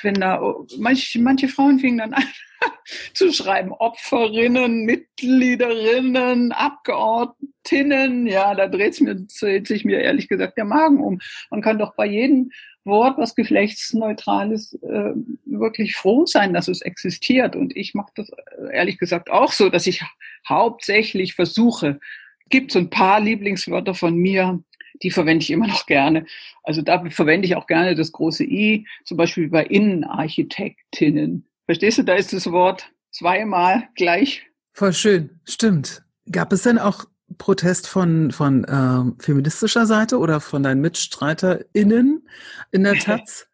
[0.02, 0.40] wenn da
[0.78, 2.24] manche, manche Frauen fingen dann an
[3.14, 10.64] zu schreiben, Opferinnen, Mitgliederinnen, Abgeordnetinnen, ja, da dreht mir, dreht sich mir ehrlich gesagt der
[10.64, 11.20] Magen um.
[11.50, 12.50] Man kann doch bei jedem
[12.84, 15.12] Wort, was geschlechtsneutral ist, äh,
[15.44, 17.54] wirklich froh sein, dass es existiert.
[17.54, 20.02] Und ich mache das äh, ehrlich gesagt auch so, dass ich
[20.48, 22.00] hauptsächlich versuche,
[22.48, 24.62] gibt so ein paar Lieblingswörter von mir,
[25.02, 26.26] die verwende ich immer noch gerne.
[26.62, 31.46] Also da verwende ich auch gerne das große I, zum Beispiel bei Innenarchitektinnen.
[31.66, 34.42] Verstehst du, da ist das Wort zweimal gleich.
[34.72, 36.02] Voll schön, stimmt.
[36.30, 37.04] Gab es denn auch
[37.38, 42.26] Protest von, von ähm, feministischer Seite oder von deinen MitstreiterInnen
[42.70, 43.48] in der Taz?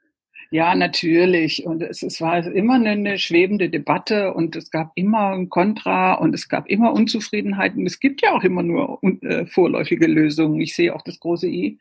[0.51, 1.67] Ja, natürlich.
[1.67, 6.15] Und es, es war immer eine, eine schwebende Debatte und es gab immer ein Kontra
[6.15, 7.87] und es gab immer Unzufriedenheiten.
[7.87, 10.61] Es gibt ja auch immer nur äh, vorläufige Lösungen.
[10.61, 11.79] Ich sehe auch das große I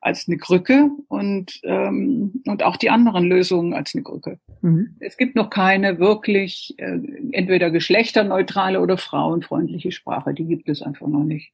[0.00, 4.38] als eine Krücke und, ähm, und auch die anderen Lösungen als eine Krücke.
[4.62, 4.96] Mhm.
[5.00, 6.98] Es gibt noch keine wirklich äh,
[7.32, 10.32] entweder geschlechterneutrale oder frauenfreundliche Sprache.
[10.32, 11.52] Die gibt es einfach noch nicht.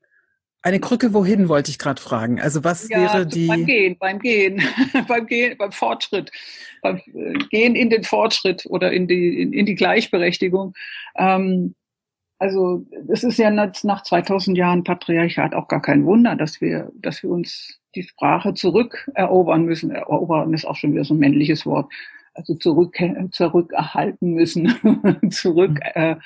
[0.66, 2.40] Eine Krücke wohin, wollte ich gerade fragen.
[2.40, 3.46] Also was ja, wäre die...
[3.46, 4.60] Beim Gehen, beim Gehen,
[5.06, 6.32] beim Gehen, beim Fortschritt,
[6.82, 10.74] beim äh, Gehen in den Fortschritt oder in die, in, in die Gleichberechtigung.
[11.14, 11.76] Ähm,
[12.40, 17.22] also es ist ja nach 2000 Jahren Patriarchat auch gar kein Wunder, dass wir, dass
[17.22, 19.92] wir uns die Sprache zurückerobern müssen.
[19.92, 21.92] Erobern ist auch schon wieder so ein männliches Wort.
[22.34, 22.98] Also zurück,
[23.30, 24.66] zurückerhalten müssen,
[25.30, 25.80] zurück, mhm.
[25.94, 26.16] äh,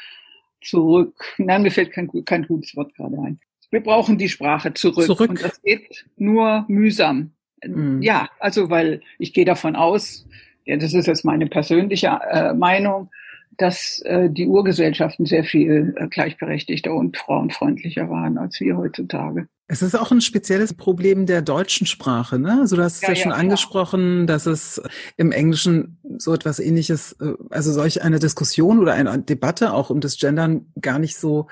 [0.62, 1.14] zurück.
[1.36, 3.38] Nein, mir fällt kein, kein gutes Wort gerade ein.
[3.70, 5.06] Wir brauchen die Sprache zurück.
[5.06, 5.30] zurück.
[5.30, 7.32] Und das geht nur mühsam.
[7.64, 8.02] Mhm.
[8.02, 10.26] Ja, also weil ich gehe davon aus,
[10.64, 13.10] ja, das ist jetzt meine persönliche äh, Meinung,
[13.56, 19.48] dass äh, die Urgesellschaften sehr viel äh, gleichberechtigter und frauenfreundlicher waren als wir heutzutage.
[19.72, 22.58] Es ist auch ein spezielles Problem der deutschen Sprache, ne?
[22.60, 24.82] Also du hast es ja, ja schon ja, angesprochen, dass es
[25.16, 30.00] im Englischen so etwas ähnliches, äh, also solch eine Diskussion oder eine Debatte auch um
[30.00, 31.46] das Gendern gar nicht so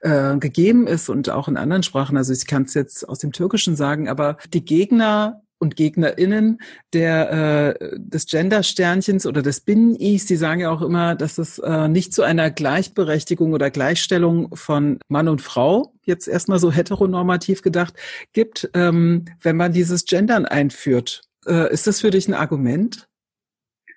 [0.00, 2.16] äh, gegeben ist und auch in anderen Sprachen.
[2.16, 6.60] Also ich kann es jetzt aus dem Türkischen sagen, aber die Gegner und GegnerInnen
[6.92, 11.86] der äh, des Gender-Sternchens oder des Binnen-Is, die sagen ja auch immer, dass es äh,
[11.88, 17.94] nicht zu einer Gleichberechtigung oder Gleichstellung von Mann und Frau, jetzt erstmal so heteronormativ gedacht,
[18.32, 21.22] gibt, ähm, wenn man dieses Gendern einführt.
[21.46, 23.06] Äh, ist das für dich ein Argument?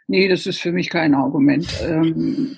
[0.07, 1.67] Nee, das ist für mich kein Argument.
[1.81, 2.57] Ähm,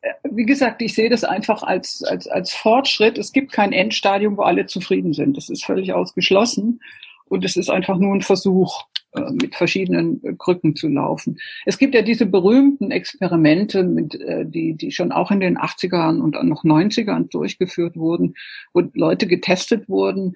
[0.00, 3.18] äh, wie gesagt, ich sehe das einfach als, als, als Fortschritt.
[3.18, 5.36] Es gibt kein Endstadium, wo alle zufrieden sind.
[5.36, 6.80] Das ist völlig ausgeschlossen.
[7.28, 11.38] Und es ist einfach nur ein Versuch, äh, mit verschiedenen äh, Krücken zu laufen.
[11.64, 16.20] Es gibt ja diese berühmten Experimente, mit, äh, die, die schon auch in den 80ern
[16.20, 18.34] und noch 90ern durchgeführt wurden,
[18.74, 20.34] wo Leute getestet wurden,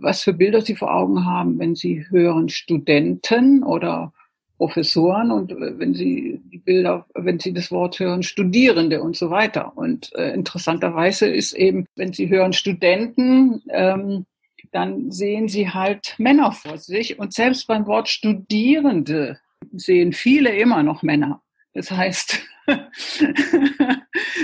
[0.00, 4.12] was für Bilder sie vor Augen haben, wenn sie hören Studenten oder
[4.58, 9.72] Professoren und wenn sie die Bilder, wenn sie das Wort hören, Studierende und so weiter.
[9.74, 14.26] Und äh, interessanterweise ist eben, wenn sie hören Studenten, ähm,
[14.72, 17.18] dann sehen sie halt Männer vor sich.
[17.18, 19.38] Und selbst beim Wort Studierende
[19.72, 21.42] sehen viele immer noch Männer.
[21.74, 22.42] Das heißt,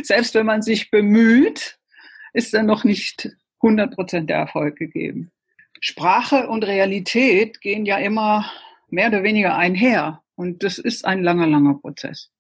[0.03, 1.79] selbst wenn man sich bemüht,
[2.33, 3.31] ist dann noch nicht
[3.63, 5.31] 100 Prozent der Erfolg gegeben.
[5.81, 8.51] Sprache und Realität gehen ja immer
[8.89, 10.23] mehr oder weniger einher.
[10.35, 12.32] Und das ist ein langer, langer Prozess.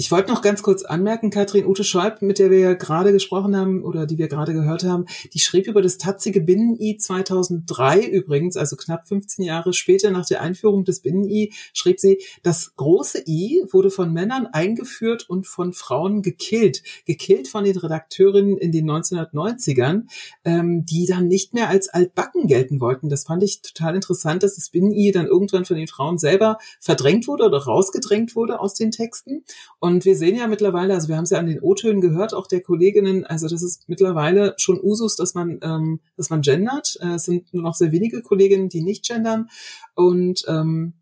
[0.00, 3.54] Ich wollte noch ganz kurz anmerken, Katrin Ute Schäub, mit der wir ja gerade gesprochen
[3.54, 8.56] haben oder die wir gerade gehört haben, die schrieb über das tatzige Binnen-I 2003 übrigens,
[8.56, 13.62] also knapp 15 Jahre später nach der Einführung des Binnen-I, schrieb sie, das große I
[13.70, 16.82] wurde von Männern eingeführt und von Frauen gekillt.
[17.04, 20.04] Gekillt von den Redakteurinnen in den 1990ern,
[20.46, 23.10] ähm, die dann nicht mehr als altbacken gelten wollten.
[23.10, 27.28] Das fand ich total interessant, dass das Binnen-I dann irgendwann von den Frauen selber verdrängt
[27.28, 29.44] wurde oder rausgedrängt wurde aus den Texten.
[29.78, 32.32] Und und wir sehen ja mittlerweile, also wir haben es ja an den O-Tönen gehört,
[32.32, 36.96] auch der Kolleginnen, also das ist mittlerweile schon Usus, dass man, ähm, dass man gendert.
[37.00, 39.48] Äh, es sind nur noch sehr wenige Kolleginnen, die nicht gendern.
[39.94, 40.94] Und, ähm,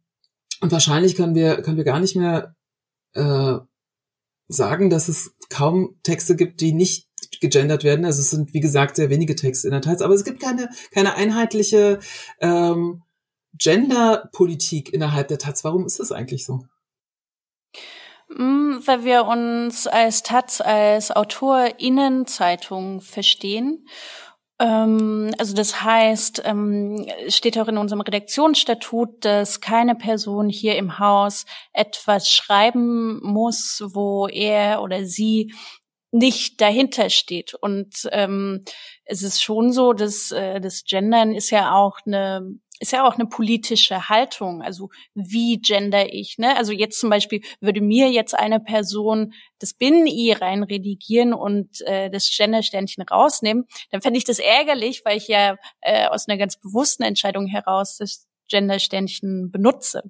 [0.61, 2.57] und wahrscheinlich können wir, können wir gar nicht mehr
[3.13, 3.59] äh,
[4.49, 7.07] sagen, dass es kaum Texte gibt, die nicht
[7.41, 8.07] gegendert werden.
[8.07, 10.71] Also es sind, wie gesagt, sehr wenige Texte in der Teils, aber es gibt keine,
[10.93, 11.99] keine einheitliche
[12.41, 13.03] ähm,
[13.53, 15.63] Genderpolitik innerhalb der Taz.
[15.65, 16.65] Warum ist das eigentlich so?
[18.29, 23.87] Mm, weil wir uns als Taz, als AutorInnenzeitung verstehen.
[24.61, 30.99] Ähm, also das heißt, ähm, steht auch in unserem Redaktionsstatut, dass keine Person hier im
[30.99, 35.53] Haus etwas schreiben muss, wo er oder sie
[36.11, 37.55] nicht dahinter steht.
[37.55, 38.65] Und ähm,
[39.05, 43.15] es ist schon so, dass äh, das Gendern ist ja auch eine ist ja auch
[43.15, 44.63] eine politische Haltung.
[44.63, 46.39] Also wie gender ich?
[46.39, 46.57] Ne?
[46.57, 52.11] Also jetzt zum Beispiel würde mir jetzt eine Person das Binnen-I rein redigieren und äh,
[52.11, 56.59] das Gender-Sternchen rausnehmen, dann fände ich das ärgerlich, weil ich ja äh, aus einer ganz
[56.59, 60.03] bewussten Entscheidung heraus das Gender-Sternchen benutze.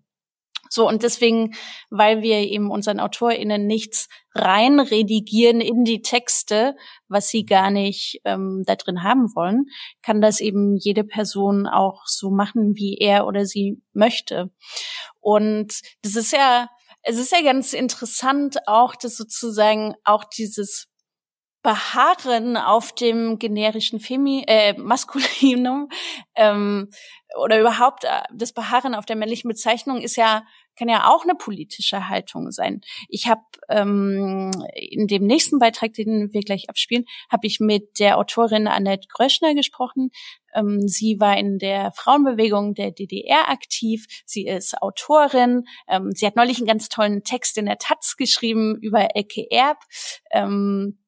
[0.70, 1.54] So, und deswegen,
[1.90, 6.76] weil wir eben unseren AutorInnen nichts reinredigieren in die Texte,
[7.08, 9.66] was sie gar nicht ähm, da drin haben wollen,
[10.02, 14.50] kann das eben jede Person auch so machen, wie er oder sie möchte.
[15.20, 16.68] Und das ist ja,
[17.02, 20.88] es ist ja ganz interessant auch, dass sozusagen auch dieses
[21.62, 25.88] Beharren auf dem generischen Femi äh, Maskulinum
[26.36, 26.88] ähm,
[27.36, 30.44] oder überhaupt äh, das Beharren auf der männlichen Bezeichnung ist ja
[30.78, 32.80] kann ja auch eine politische Haltung sein.
[33.08, 38.18] Ich habe ähm, in dem nächsten Beitrag, den wir gleich abspielen, habe ich mit der
[38.18, 40.10] Autorin Annette Gröschner gesprochen.
[40.54, 44.06] Ähm, sie war in der Frauenbewegung der DDR aktiv.
[44.24, 45.64] Sie ist Autorin.
[45.88, 49.78] Ähm, sie hat neulich einen ganz tollen Text in der Taz geschrieben über Ecke Erb.
[50.30, 50.98] Ähm,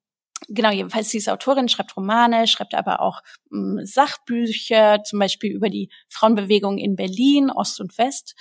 [0.49, 5.71] genau, jedenfalls sie ist Autorin, schreibt Romane, schreibt aber auch ähm, Sachbücher, zum Beispiel über
[5.71, 8.35] die Frauenbewegung in Berlin, Ost und West.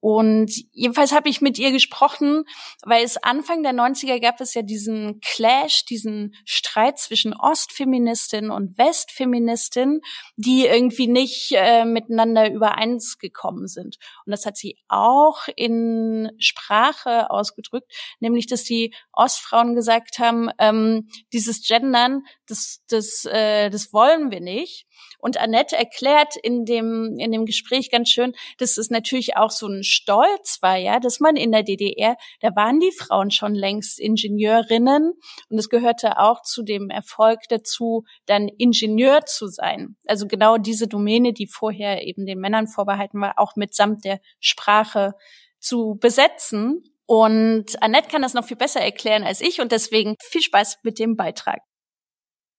[0.00, 2.44] Und jedenfalls habe ich mit ihr gesprochen,
[2.84, 8.76] weil es Anfang der 90er gab es ja diesen Clash, diesen Streit zwischen Ostfeministin und
[8.78, 10.00] Westfeministin,
[10.36, 13.96] die irgendwie nicht äh, miteinander übereins gekommen sind.
[14.24, 21.08] Und das hat sie auch in Sprache ausgedrückt, nämlich dass die Ostfrauen gesagt haben, ähm,
[21.32, 24.86] dieses Gendern, das, das, äh, das wollen wir nicht.
[25.26, 29.66] Und Annette erklärt in dem, in dem Gespräch ganz schön, dass es natürlich auch so
[29.66, 33.98] ein Stolz war, ja, dass man in der DDR, da waren die Frauen schon längst
[33.98, 35.14] Ingenieurinnen
[35.48, 39.96] und es gehörte auch zu dem Erfolg dazu, dann Ingenieur zu sein.
[40.06, 45.14] Also genau diese Domäne, die vorher eben den Männern vorbehalten war, auch mitsamt der Sprache
[45.58, 46.84] zu besetzen.
[47.06, 51.00] Und Annette kann das noch viel besser erklären als ich und deswegen viel Spaß mit
[51.00, 51.65] dem Beitrag.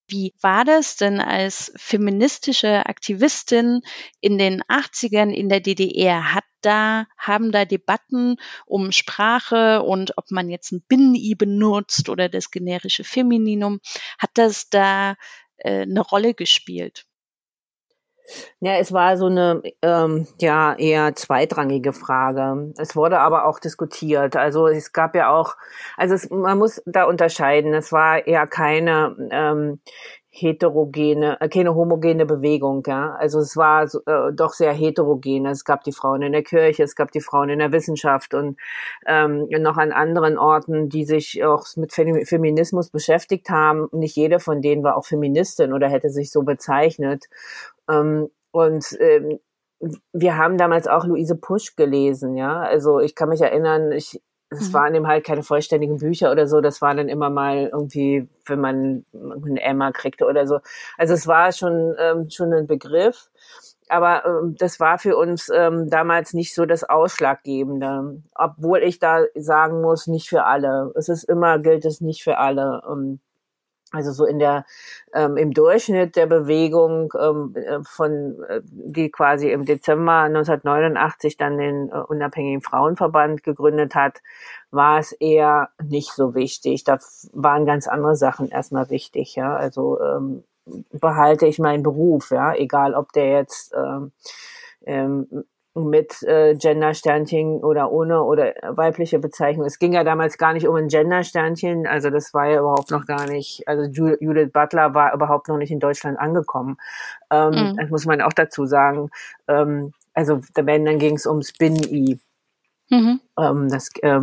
[0.10, 3.82] Wie war das denn als feministische Aktivistin
[4.22, 6.34] in den 80ern in der DDR?
[6.34, 12.30] Hat da, haben da Debatten um Sprache und ob man jetzt ein Binnen-I benutzt oder
[12.30, 13.80] das generische Femininum,
[14.18, 15.16] hat das da
[15.58, 17.07] äh, eine Rolle gespielt?
[18.60, 22.74] Ja, es war so eine ähm, ja eher zweitrangige Frage.
[22.78, 24.36] Es wurde aber auch diskutiert.
[24.36, 25.56] Also es gab ja auch,
[25.96, 27.74] also es, man muss da unterscheiden.
[27.74, 29.80] Es war eher keine ähm,
[30.40, 32.84] heterogene, äh, keine homogene Bewegung.
[32.86, 35.46] Ja, also es war äh, doch sehr heterogen.
[35.46, 38.58] Es gab die Frauen in der Kirche, es gab die Frauen in der Wissenschaft und
[39.06, 43.88] ähm, noch an anderen Orten, die sich auch mit Feminismus beschäftigt haben.
[43.92, 47.26] Nicht jede von denen war auch Feministin oder hätte sich so bezeichnet.
[47.90, 49.40] Ähm, und ähm,
[50.14, 52.62] wir haben damals auch Luise Pusch gelesen, ja.
[52.62, 54.74] Also ich kann mich erinnern, ich, es mhm.
[54.74, 58.60] waren eben halt keine vollständigen Bücher oder so, das war dann immer mal irgendwie, wenn
[58.60, 60.60] man eine Emma kriegte oder so.
[60.98, 63.30] Also es war schon, ähm, schon ein Begriff.
[63.90, 68.22] Aber ähm, das war für uns ähm, damals nicht so das Ausschlaggebende.
[68.36, 70.92] Obwohl ich da sagen muss, nicht für alle.
[70.96, 72.82] Es ist immer, gilt es nicht für alle.
[72.90, 73.22] Ähm,
[73.92, 74.66] Also so in der
[75.14, 81.58] ähm, im Durchschnitt der Bewegung ähm, äh, von äh, die quasi im Dezember 1989 dann
[81.58, 84.22] den äh, unabhängigen Frauenverband gegründet hat,
[84.72, 86.84] war es eher nicht so wichtig.
[86.84, 87.00] Da
[87.32, 89.36] waren ganz andere Sachen erstmal wichtig.
[89.36, 90.44] Ja, also ähm,
[90.92, 94.12] behalte ich meinen Beruf, ja, egal ob der jetzt ähm,
[94.86, 95.46] ähm,
[95.86, 99.66] mit äh, Gender-Sternchen oder ohne oder weibliche Bezeichnung.
[99.66, 103.06] Es ging ja damals gar nicht um ein Gender-Sternchen, also das war ja überhaupt noch
[103.06, 106.78] gar nicht, also Judith Butler war überhaupt noch nicht in Deutschland angekommen.
[107.30, 107.78] Ähm, mhm.
[107.78, 109.10] Das muss man auch dazu sagen.
[109.48, 112.20] Ähm, also wenn, dann ging es ums Binnen-I.
[112.90, 113.20] Mhm.
[113.38, 114.22] Ähm, das äh,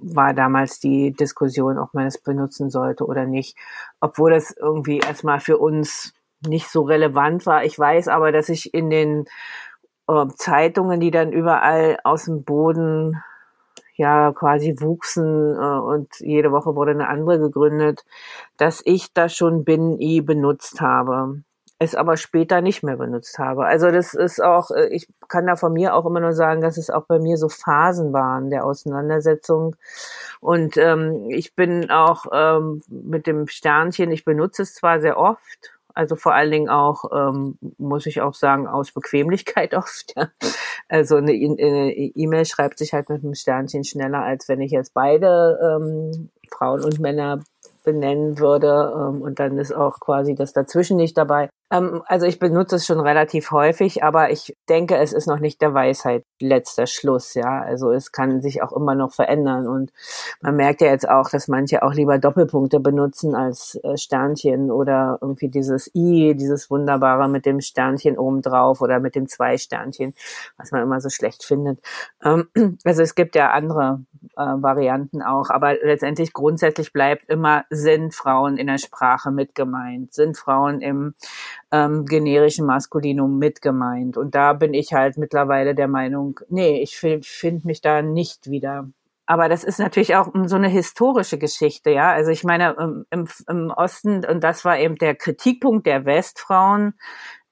[0.00, 3.56] war damals die Diskussion, ob man es benutzen sollte oder nicht.
[4.00, 6.14] Obwohl das irgendwie erstmal für uns
[6.46, 7.64] nicht so relevant war.
[7.64, 9.26] Ich weiß aber, dass ich in den
[10.36, 13.22] Zeitungen, die dann überall aus dem Boden
[13.96, 18.04] ja quasi wuchsen äh, und jede Woche wurde eine andere gegründet,
[18.56, 21.42] dass ich da schon Binnen-I benutzt habe
[21.78, 23.64] es aber später nicht mehr benutzt habe.
[23.66, 26.76] Also das ist auch, äh, ich kann da von mir auch immer nur sagen, dass
[26.76, 29.76] es auch bei mir so Phasen waren der Auseinandersetzung.
[30.40, 35.77] Und ähm, ich bin auch ähm, mit dem Sternchen, ich benutze es zwar sehr oft,
[35.98, 40.14] also vor allen Dingen auch, ähm, muss ich auch sagen, aus Bequemlichkeit oft.
[40.16, 40.28] Ja.
[40.88, 45.58] Also eine E-Mail schreibt sich halt mit einem Sternchen schneller, als wenn ich jetzt beide
[45.60, 47.42] ähm, Frauen und Männer
[47.82, 48.92] benennen würde.
[48.94, 51.50] Ähm, und dann ist auch quasi das dazwischen nicht dabei.
[51.70, 55.60] Ähm, also ich benutze es schon relativ häufig, aber ich denke, es ist noch nicht
[55.60, 57.60] der Weisheit letzter Schluss, ja.
[57.60, 59.92] Also es kann sich auch immer noch verändern und
[60.40, 65.18] man merkt ja jetzt auch, dass manche auch lieber Doppelpunkte benutzen als äh, Sternchen oder
[65.20, 70.14] irgendwie dieses I, dieses wunderbare mit dem Sternchen oben drauf oder mit dem zwei Sternchen,
[70.56, 71.80] was man immer so schlecht findet.
[72.24, 72.48] Ähm,
[72.84, 74.04] also es gibt ja andere
[74.36, 80.14] äh, Varianten auch, aber letztendlich grundsätzlich bleibt immer, sind Frauen in der Sprache mit gemeint,
[80.14, 81.14] sind Frauen im
[81.72, 84.16] ähm, generischen Maskulinum mit gemeint.
[84.16, 88.88] Und da bin ich halt mittlerweile der Meinung, nee, ich finde mich da nicht wieder.
[89.26, 92.10] Aber das ist natürlich auch so eine historische Geschichte, ja.
[92.12, 96.94] Also ich meine, im, im Osten, und das war eben der Kritikpunkt der Westfrauen,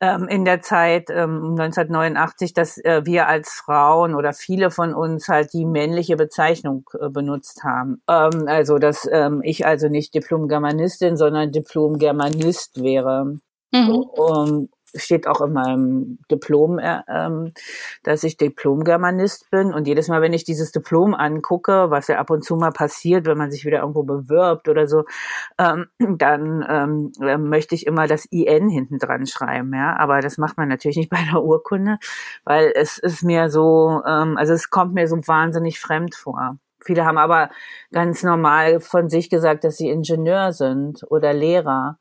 [0.01, 5.29] ähm, in der Zeit ähm, 1989, dass äh, wir als Frauen oder viele von uns
[5.29, 8.03] halt die männliche Bezeichnung äh, benutzt haben.
[8.09, 13.37] Ähm, also dass ähm, ich also nicht Diplom-Germanistin, sondern Diplom-Germanist wäre.
[13.73, 13.91] Mhm.
[13.91, 17.53] Um, steht auch in meinem Diplom, äh, ähm,
[18.03, 19.73] dass ich Diplom-Germanist bin.
[19.73, 23.27] Und jedes Mal, wenn ich dieses Diplom angucke, was ja ab und zu mal passiert,
[23.27, 25.05] wenn man sich wieder irgendwo bewirbt oder so,
[25.59, 25.87] ähm,
[26.19, 29.73] dann ähm, äh, möchte ich immer das IN hinten dran schreiben.
[29.75, 31.99] Ja, aber das macht man natürlich nicht bei einer Urkunde,
[32.45, 36.59] weil es ist mir so, ähm, also es kommt mir so wahnsinnig fremd vor.
[36.85, 37.51] Viele haben aber
[37.91, 41.99] ganz normal von sich gesagt, dass sie Ingenieur sind oder Lehrer.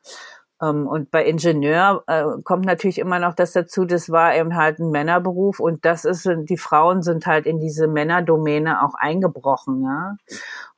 [0.61, 4.79] Ähm, und bei Ingenieur äh, kommt natürlich immer noch das dazu, das war eben halt
[4.79, 10.15] ein Männerberuf und das ist, die Frauen sind halt in diese Männerdomäne auch eingebrochen, ja.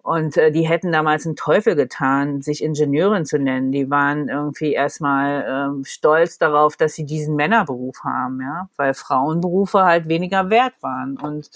[0.02, 3.74] Und äh, die hätten damals einen Teufel getan, sich Ingenieurin zu nennen.
[3.74, 9.84] Die waren irgendwie erstmal ähm, stolz darauf, dass sie diesen Männerberuf haben, ja, weil Frauenberufe
[9.84, 11.18] halt weniger wert waren.
[11.18, 11.50] Und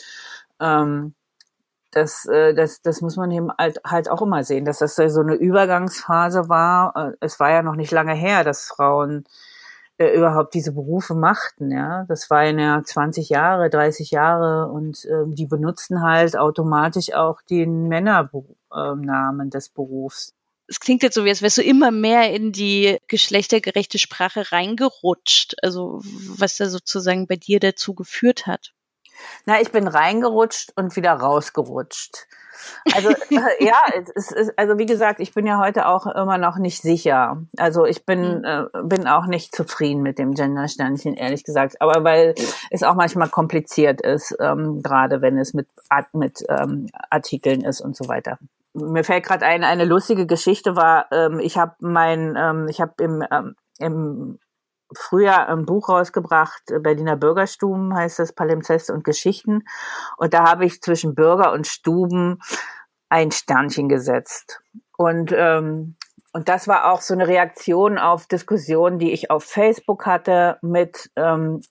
[0.59, 1.13] ähm,
[1.91, 5.21] das, äh, das, das muss man eben halt, halt auch immer sehen, dass das so
[5.21, 6.95] eine Übergangsphase war.
[6.95, 9.25] Äh, es war ja noch nicht lange her, dass Frauen
[9.97, 12.05] äh, überhaupt diese Berufe machten, ja.
[12.07, 17.87] Das war ja 20 Jahre, 30 Jahre und äh, die benutzten halt automatisch auch den
[17.87, 20.33] Männernamen des Berufs.
[20.67, 25.55] Es klingt jetzt so, wie als wärst du immer mehr in die geschlechtergerechte Sprache reingerutscht,
[25.61, 25.99] also
[26.37, 28.71] was da sozusagen bei dir dazu geführt hat.
[29.45, 32.27] Na, ich bin reingerutscht und wieder rausgerutscht.
[32.93, 33.15] Also äh,
[33.65, 33.77] ja,
[34.15, 37.41] es ist, also wie gesagt, ich bin ja heute auch immer noch nicht sicher.
[37.57, 38.45] Also ich bin mhm.
[38.45, 41.81] äh, bin auch nicht zufrieden mit dem Gender-Sternchen, ehrlich gesagt.
[41.81, 42.35] Aber weil
[42.69, 45.67] es auch manchmal kompliziert ist, ähm, gerade wenn es mit
[46.13, 48.37] mit ähm, Artikeln ist und so weiter.
[48.73, 52.93] Mir fällt gerade ein, eine lustige Geschichte war, ähm, ich habe mein, ähm, ich habe
[52.99, 54.39] im ähm, im
[54.95, 59.63] früher ein Buch rausgebracht, äh, Berliner Bürgerstuben heißt das, Palimpsest und Geschichten.
[60.17, 62.39] Und da habe ich zwischen Bürger und Stuben
[63.09, 64.61] ein Sternchen gesetzt.
[64.97, 65.95] Und, ähm,
[66.33, 71.11] und das war auch so eine Reaktion auf Diskussionen, die ich auf Facebook hatte mit
[71.15, 71.61] ähm,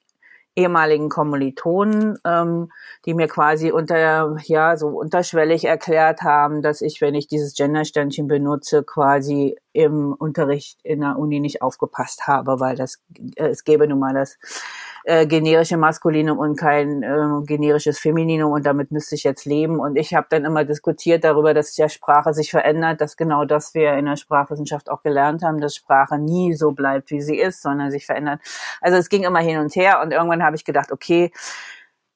[0.57, 2.71] ehemaligen Kommilitonen, ähm,
[3.07, 8.27] die mir quasi unter, ja, so unterschwellig erklärt haben, dass ich, wenn ich dieses Gendersternchen
[8.27, 13.01] benutze, quasi im Unterricht in der Uni nicht aufgepasst habe, weil das,
[13.37, 14.39] äh, es gäbe nun mal das
[15.05, 19.79] äh, generische Maskulinum und kein äh, generisches Femininum und damit müsste ich jetzt leben.
[19.79, 23.75] Und ich habe dann immer diskutiert darüber, dass ja Sprache sich verändert, dass genau das
[23.75, 27.63] wir in der Sprachwissenschaft auch gelernt haben, dass Sprache nie so bleibt, wie sie ist,
[27.63, 28.41] sondern sich verändert.
[28.81, 31.33] Also es ging immer hin und her und irgendwann habe ich gedacht, okay,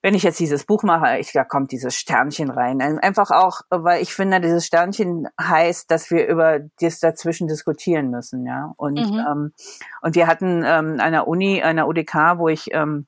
[0.04, 2.82] wenn ich jetzt dieses Buch mache, ich, da kommt dieses Sternchen rein.
[2.82, 8.44] Einfach auch, weil ich finde, dieses Sternchen heißt, dass wir über das dazwischen diskutieren müssen,
[8.44, 8.74] ja.
[8.76, 9.24] Und mhm.
[9.26, 9.52] ähm,
[10.02, 13.06] und wir hatten ähm, an der Uni, an der UDK, wo ich ähm,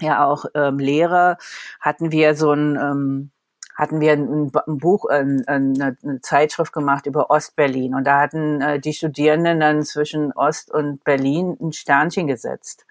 [0.00, 1.36] ja auch ähm, lehre,
[1.80, 3.30] hatten wir so ein ähm,
[3.74, 8.60] hatten wir ein, ein Buch, ein, eine, eine Zeitschrift gemacht über Ostberlin und da hatten
[8.60, 12.86] äh, die Studierenden dann zwischen Ost und Berlin ein Sternchen gesetzt.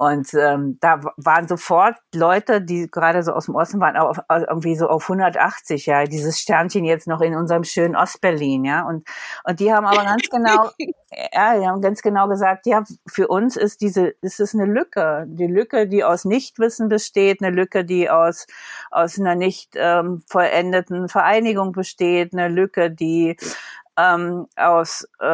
[0.00, 4.74] Und ähm, da waren sofort Leute, die gerade so aus dem Osten waren, auf, irgendwie
[4.74, 8.88] so auf 180, ja, dieses Sternchen jetzt noch in unserem schönen Ostberlin, ja.
[8.88, 9.06] Und,
[9.44, 10.70] und die haben aber ganz genau,
[11.34, 15.26] ja, die haben ganz genau gesagt, ja, für uns ist diese, ist es eine Lücke.
[15.28, 18.46] Die Lücke, die aus Nichtwissen besteht, eine Lücke, die aus,
[18.90, 23.36] aus einer nicht ähm, vollendeten Vereinigung besteht, eine Lücke, die
[24.00, 25.26] ähm, aus, äh,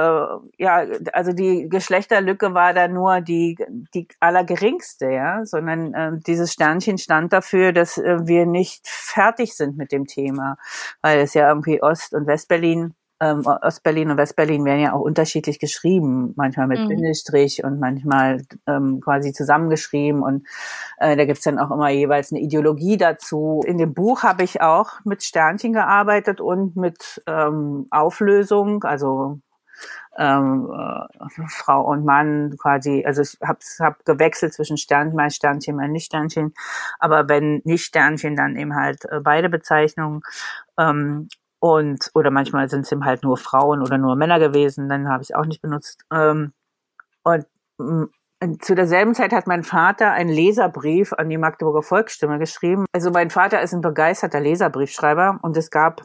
[0.59, 3.57] ja, also die Geschlechterlücke war da nur die,
[3.95, 9.77] die allergeringste, ja, sondern äh, dieses Sternchen stand dafür, dass äh, wir nicht fertig sind
[9.77, 10.57] mit dem Thema,
[11.03, 15.59] weil es ja irgendwie Ost- und Westberlin ähm, Ostberlin und Westberlin werden ja auch unterschiedlich
[15.59, 16.89] geschrieben, manchmal mit mhm.
[16.89, 20.47] Bindestrich und manchmal ähm, quasi zusammengeschrieben und
[20.99, 23.63] äh, da gibt's dann auch immer jeweils eine Ideologie dazu.
[23.67, 29.41] In dem Buch habe ich auch mit Sternchen gearbeitet und mit ähm, Auflösung, also
[30.19, 35.77] ähm, äh, Frau und Mann quasi, also ich habe hab gewechselt zwischen Sternchen, mal Sternchen,
[35.77, 36.55] mal nicht Sternchen,
[36.99, 40.23] aber wenn nicht Sternchen, dann eben halt äh, beide Bezeichnungen.
[40.79, 41.29] Ähm,
[41.61, 45.23] und, oder manchmal sind es eben halt nur Frauen oder nur Männer gewesen, dann habe
[45.23, 46.03] ich auch nicht benutzt.
[46.13, 46.53] Ähm,
[47.25, 47.47] und
[47.79, 48.05] mm,
[48.61, 52.85] zu derselben Zeit hat mein Vater einen Leserbrief an die Magdeburger Volksstimme geschrieben.
[52.93, 56.03] Also mein Vater ist ein begeisterter Leserbriefschreiber und es gab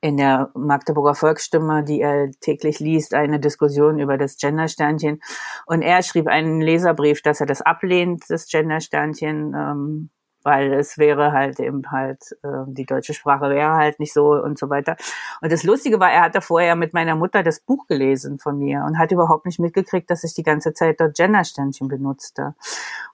[0.00, 5.20] in der Magdeburger Volksstimme, die er täglich liest, eine Diskussion über das Gendersternchen.
[5.66, 10.10] Und er schrieb einen Leserbrief, dass er das ablehnt, das Gendersternchen, ähm,
[10.48, 14.58] weil es wäre halt eben halt, äh, die deutsche Sprache wäre halt nicht so und
[14.58, 14.96] so weiter.
[15.42, 18.82] Und das Lustige war, er hatte vorher mit meiner Mutter das Buch gelesen von mir
[18.86, 22.54] und hat überhaupt nicht mitgekriegt, dass ich die ganze Zeit dort Gendersternchen benutzte.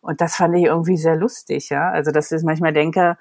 [0.00, 1.90] Und das fand ich irgendwie sehr lustig, ja.
[1.90, 3.16] Also, dass ich manchmal denke,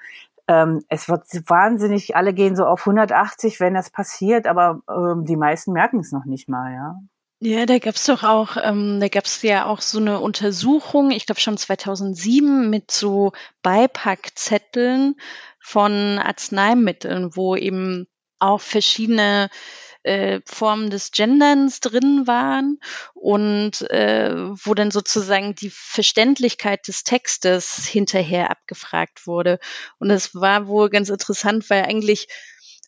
[0.47, 5.37] ähm, es wird wahnsinnig, alle gehen so auf 180, wenn das passiert, aber ähm, die
[5.37, 6.99] meisten merken es noch nicht mal, ja.
[7.45, 11.41] Ja, da gab's doch auch, ähm, da gab's ja auch so eine Untersuchung, ich glaube
[11.41, 13.33] schon 2007, mit so
[13.63, 15.15] Beipackzetteln
[15.59, 18.07] von Arzneimitteln, wo eben
[18.39, 19.49] auch verschiedene
[20.03, 22.79] äh, Formen des Genderns drin waren
[23.13, 29.59] und äh, wo dann sozusagen die Verständlichkeit des Textes hinterher abgefragt wurde.
[29.99, 32.29] Und das war wohl ganz interessant, weil eigentlich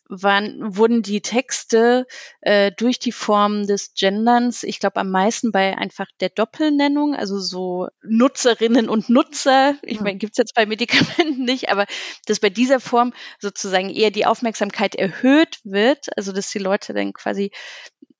[0.08, 2.06] waren, wurden die Texte
[2.40, 7.38] äh, durch die Form des Genderns, ich glaube am meisten bei einfach der Doppelnennung, also
[7.38, 11.86] so Nutzerinnen und Nutzer, ich meine, gibt's jetzt bei Medikamenten nicht, aber
[12.26, 17.12] dass bei dieser Form sozusagen eher die Aufmerksamkeit erhöht wird, also dass die Leute dann
[17.12, 17.50] quasi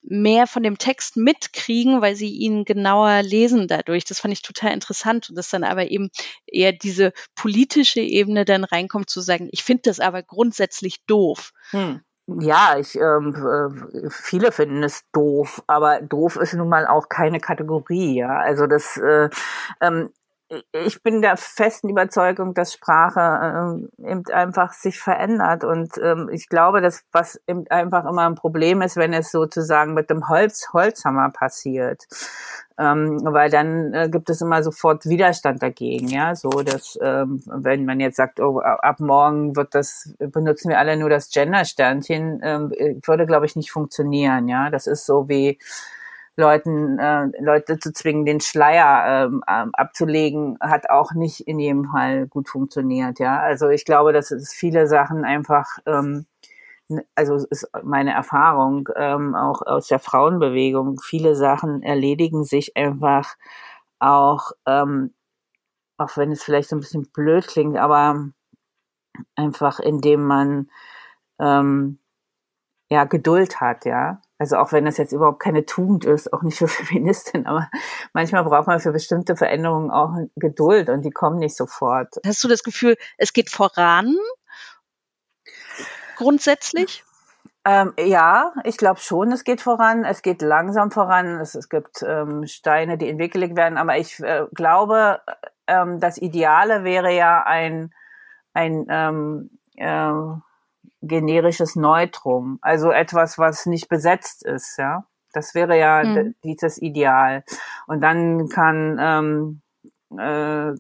[0.09, 4.04] mehr von dem Text mitkriegen, weil sie ihn genauer lesen dadurch.
[4.04, 6.11] Das fand ich total interessant und dass dann aber eben
[6.46, 11.52] eher diese politische Ebene dann reinkommt zu sagen, ich finde das aber grundsätzlich doof.
[11.70, 12.00] Hm.
[12.28, 17.38] Ja, ich ähm, äh, viele finden es doof, aber doof ist nun mal auch keine
[17.38, 18.38] Kategorie, ja.
[18.40, 19.28] Also das äh,
[19.80, 20.11] ähm,
[20.72, 25.64] ich bin der festen Überzeugung, dass Sprache ähm, eben einfach sich verändert.
[25.64, 29.94] Und ähm, ich glaube, dass was eben einfach immer ein Problem ist, wenn es sozusagen
[29.94, 32.07] mit dem Holz, Holzhammer passiert.
[32.78, 37.86] Ähm, weil dann äh, gibt es immer sofort Widerstand dagegen, ja, so dass ähm, wenn
[37.86, 42.70] man jetzt sagt, oh, ab morgen wird das benutzen wir alle nur das Gender-Sternchen, ähm,
[43.07, 44.68] würde glaube ich nicht funktionieren, ja.
[44.68, 45.59] Das ist so wie
[46.37, 51.87] Leuten, äh, Leute zu zwingen, den Schleier ähm, ähm, abzulegen, hat auch nicht in jedem
[51.87, 53.18] Fall gut funktioniert.
[53.18, 56.26] Ja, also ich glaube, dass es viele Sachen einfach, ähm,
[57.14, 61.01] also ist meine Erfahrung ähm, auch aus der Frauenbewegung.
[61.03, 63.37] Viele Sachen erledigen sich einfach
[63.99, 65.14] auch, ähm,
[65.99, 68.28] auch wenn es vielleicht so ein bisschen blöd klingt, aber
[69.37, 70.70] einfach indem man
[71.41, 71.99] ähm,
[72.91, 76.59] ja Geduld hat, ja also auch wenn das jetzt überhaupt keine Tugend ist, auch nicht
[76.59, 77.70] für Feministin, aber
[78.12, 82.14] manchmal braucht man für bestimmte Veränderungen auch Geduld und die kommen nicht sofort.
[82.24, 84.16] Hast du das Gefühl, es geht voran?
[86.16, 87.05] Grundsätzlich?
[87.64, 90.05] Ähm, ja, ich glaube schon, es geht voran.
[90.05, 91.41] Es geht langsam voran.
[91.41, 93.76] Es, es gibt ähm, Steine, die entwickelt werden.
[93.76, 95.20] Aber ich äh, glaube,
[95.66, 97.93] ähm, das Ideale wäre ja ein,
[98.55, 100.12] ein ähm, äh,
[101.03, 105.07] generisches Neutrum, also etwas, was nicht besetzt ist, ja.
[105.32, 106.34] Das wäre ja hm.
[106.45, 107.45] dieses Ideal.
[107.87, 109.61] Und dann kann ähm,
[110.11, 110.74] äh,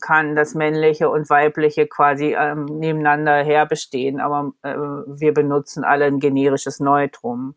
[0.00, 6.18] kann das männliche und weibliche quasi ähm, nebeneinander herbestehen, aber äh, wir benutzen alle ein
[6.18, 7.54] generisches Neutrum,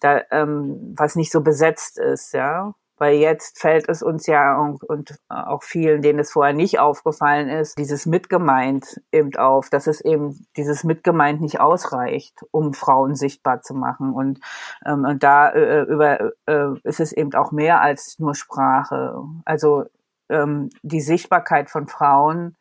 [0.00, 2.74] da, ähm, was nicht so besetzt ist, ja.
[3.00, 7.48] Weil jetzt fällt es uns ja und, und auch vielen, denen es vorher nicht aufgefallen
[7.48, 13.62] ist, dieses Mitgemeint eben auf, dass es eben dieses Mitgemeint nicht ausreicht, um Frauen sichtbar
[13.62, 14.12] zu machen.
[14.12, 14.40] Und,
[14.84, 19.16] ähm, und da äh, über, äh, ist es eben auch mehr als nur Sprache.
[19.46, 19.86] Also
[20.28, 22.58] ähm, die Sichtbarkeit von Frauen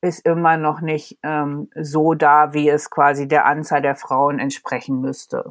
[0.00, 5.02] ist immer noch nicht ähm, so da, wie es quasi der Anzahl der Frauen entsprechen
[5.02, 5.50] müsste.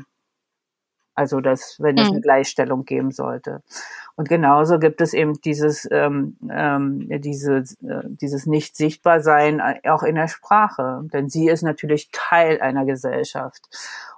[1.15, 2.21] Also das, wenn es eine mhm.
[2.21, 3.63] Gleichstellung geben sollte.
[4.17, 10.27] Und genauso gibt es eben dieses, ähm, ähm, diese, äh, dieses Nicht-Sichtbar-Sein auch in der
[10.27, 11.01] Sprache.
[11.13, 13.67] Denn sie ist natürlich Teil einer Gesellschaft.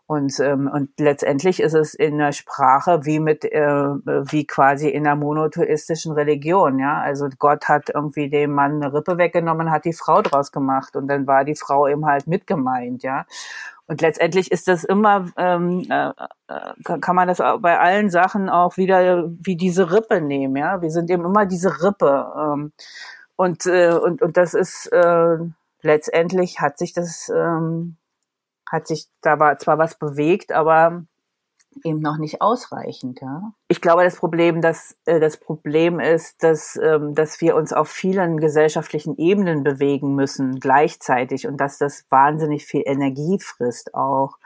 [0.07, 5.03] Und, ähm, und letztendlich ist es in der Sprache wie mit, äh, wie quasi in
[5.03, 7.01] der monotheistischen Religion, ja.
[7.01, 11.07] Also Gott hat irgendwie dem Mann eine Rippe weggenommen, hat die Frau draus gemacht und
[11.09, 13.25] dann war die Frau eben halt mitgemeint, ja.
[13.87, 16.09] Und letztendlich ist das immer, ähm, äh,
[16.47, 20.81] äh kann man das bei allen Sachen auch wieder wie diese Rippe nehmen, ja.
[20.81, 22.27] Wir sind eben immer diese Rippe.
[22.37, 22.73] Ähm,
[23.37, 25.37] und, äh, und, und das ist äh,
[25.81, 27.97] letztendlich hat sich das ähm,
[28.69, 31.03] hat sich da war zwar was bewegt, aber
[31.83, 33.19] eben noch nicht ausreichend.
[33.21, 33.53] Ja.
[33.67, 37.89] Ich glaube, das Problem, dass äh, das Problem ist, dass ähm, dass wir uns auf
[37.89, 44.37] vielen gesellschaftlichen Ebenen bewegen müssen gleichzeitig und dass das wahnsinnig viel Energie frisst auch.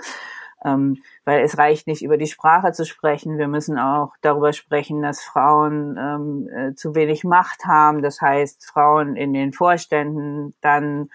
[0.63, 3.37] Ähm, weil es reicht nicht über die Sprache zu sprechen.
[3.37, 8.01] Wir müssen auch darüber sprechen, dass Frauen ähm, äh, zu wenig Macht haben.
[8.01, 10.53] Das heißt, Frauen in den Vorständen.
[10.61, 11.09] Dann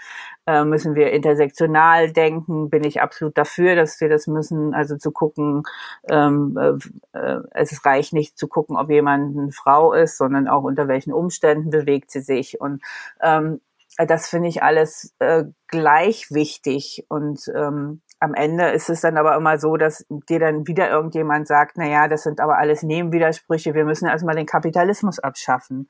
[0.46, 2.70] äh, müssen wir intersektional denken.
[2.70, 4.74] Bin ich absolut dafür, dass wir das müssen.
[4.74, 5.62] Also zu gucken,
[6.08, 10.64] ähm, äh, äh es reicht nicht zu gucken, ob jemand eine Frau ist, sondern auch
[10.64, 12.60] unter welchen Umständen bewegt sie sich.
[12.60, 12.82] Und
[13.22, 13.60] ähm,
[13.98, 19.36] das finde ich alles äh, gleich wichtig und ähm, am Ende ist es dann aber
[19.36, 23.74] immer so, dass dir dann wieder irgendjemand sagt, na ja, das sind aber alles Nebenwidersprüche,
[23.74, 25.88] wir müssen erstmal den Kapitalismus abschaffen.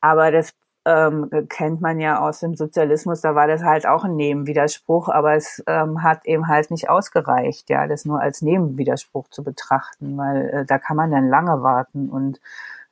[0.00, 0.54] Aber das
[0.86, 5.34] ähm, kennt man ja aus dem Sozialismus, da war das halt auch ein Nebenwiderspruch, aber
[5.34, 10.48] es ähm, hat eben halt nicht ausgereicht, ja, das nur als Nebenwiderspruch zu betrachten, weil
[10.48, 12.40] äh, da kann man dann lange warten und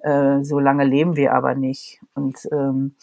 [0.02, 2.00] äh, so lange leben wir aber nicht.
[2.14, 2.94] Und ähm,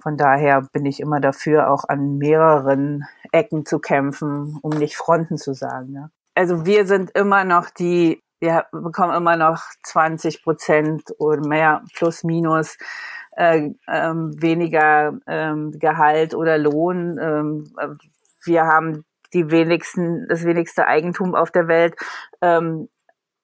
[0.00, 5.36] von daher bin ich immer dafür, auch an mehreren Ecken zu kämpfen, um nicht Fronten
[5.36, 5.94] zu sagen.
[5.94, 6.10] Ja.
[6.34, 12.24] Also wir sind immer noch die, wir bekommen immer noch 20 Prozent oder mehr plus
[12.24, 12.78] minus
[13.36, 17.18] äh, ähm, weniger ähm, Gehalt oder Lohn.
[17.20, 17.64] Ähm,
[18.44, 21.96] wir haben die wenigsten, das wenigste Eigentum auf der Welt.
[22.40, 22.88] Ähm,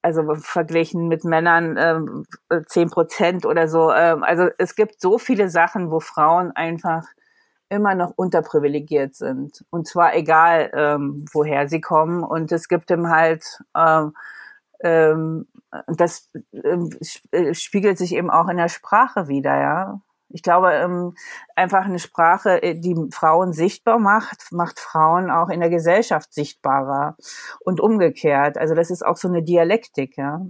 [0.01, 2.25] also verglichen mit Männern ähm,
[2.67, 3.91] zehn Prozent oder so.
[3.91, 7.05] Ähm, also es gibt so viele Sachen, wo Frauen einfach
[7.69, 9.63] immer noch unterprivilegiert sind.
[9.69, 12.23] Und zwar egal, ähm, woher sie kommen.
[12.23, 14.15] Und es gibt ihm halt, ähm,
[14.81, 15.47] ähm,
[15.87, 16.89] das ähm,
[17.31, 20.01] äh, spiegelt sich eben auch in der Sprache wieder, ja.
[20.29, 21.15] Ich glaube, ähm,
[21.55, 27.15] einfach eine Sprache, äh, die Frauen sichtbar macht, macht Frauen auch in der Gesellschaft sichtbarer
[27.61, 28.57] und umgekehrt.
[28.57, 30.41] Also das ist auch so eine Dialektik, ja.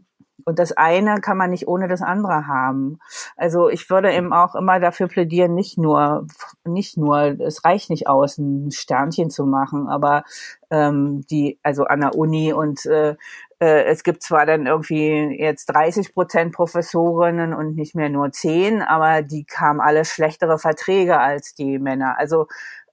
[0.46, 3.00] Und das eine kann man nicht ohne das andere haben.
[3.36, 6.26] Also ich würde eben auch immer dafür plädieren, nicht nur,
[6.66, 10.24] nicht nur, es reicht nicht aus, ein Sternchen zu machen, aber
[10.72, 13.16] ähm, die, also an der Uni und äh,
[13.60, 18.82] äh, es gibt zwar dann irgendwie jetzt 30 Prozent Professorinnen und nicht mehr nur 10,
[18.82, 22.18] aber die kamen alle schlechtere Verträge als die Männer.
[22.18, 22.48] Also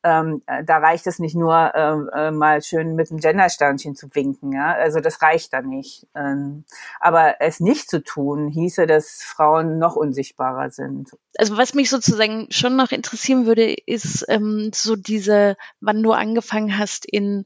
[0.07, 4.53] ähm, da reicht es nicht nur äh, äh, mal schön mit einem Gendersternchen zu winken,
[4.53, 4.73] ja.
[4.73, 6.07] Also das reicht da nicht.
[6.15, 6.65] Ähm,
[7.01, 11.11] aber es nicht zu tun, hieße, dass Frauen noch unsichtbarer sind.
[11.39, 16.79] Also was mich sozusagen schon noch interessieren würde, ist ähm, so diese, wann du angefangen
[16.79, 17.45] hast in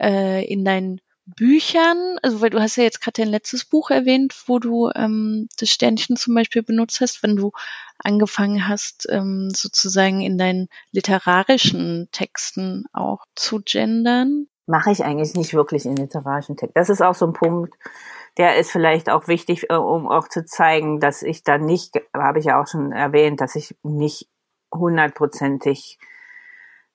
[0.00, 1.00] äh, in dein
[1.36, 5.48] Büchern, also weil du hast ja jetzt gerade dein letztes Buch erwähnt, wo du ähm,
[5.58, 7.52] das Sternchen zum Beispiel benutzt hast, wenn du
[7.98, 14.46] angefangen hast, ähm, sozusagen in deinen literarischen Texten auch zu gendern?
[14.66, 16.78] Mache ich eigentlich nicht wirklich in literarischen Texten.
[16.78, 17.74] Das ist auch so ein Punkt,
[18.36, 22.38] der ist vielleicht auch wichtig, äh, um auch zu zeigen, dass ich da nicht, habe
[22.38, 24.28] ich ja auch schon erwähnt, dass ich nicht
[24.72, 25.98] hundertprozentig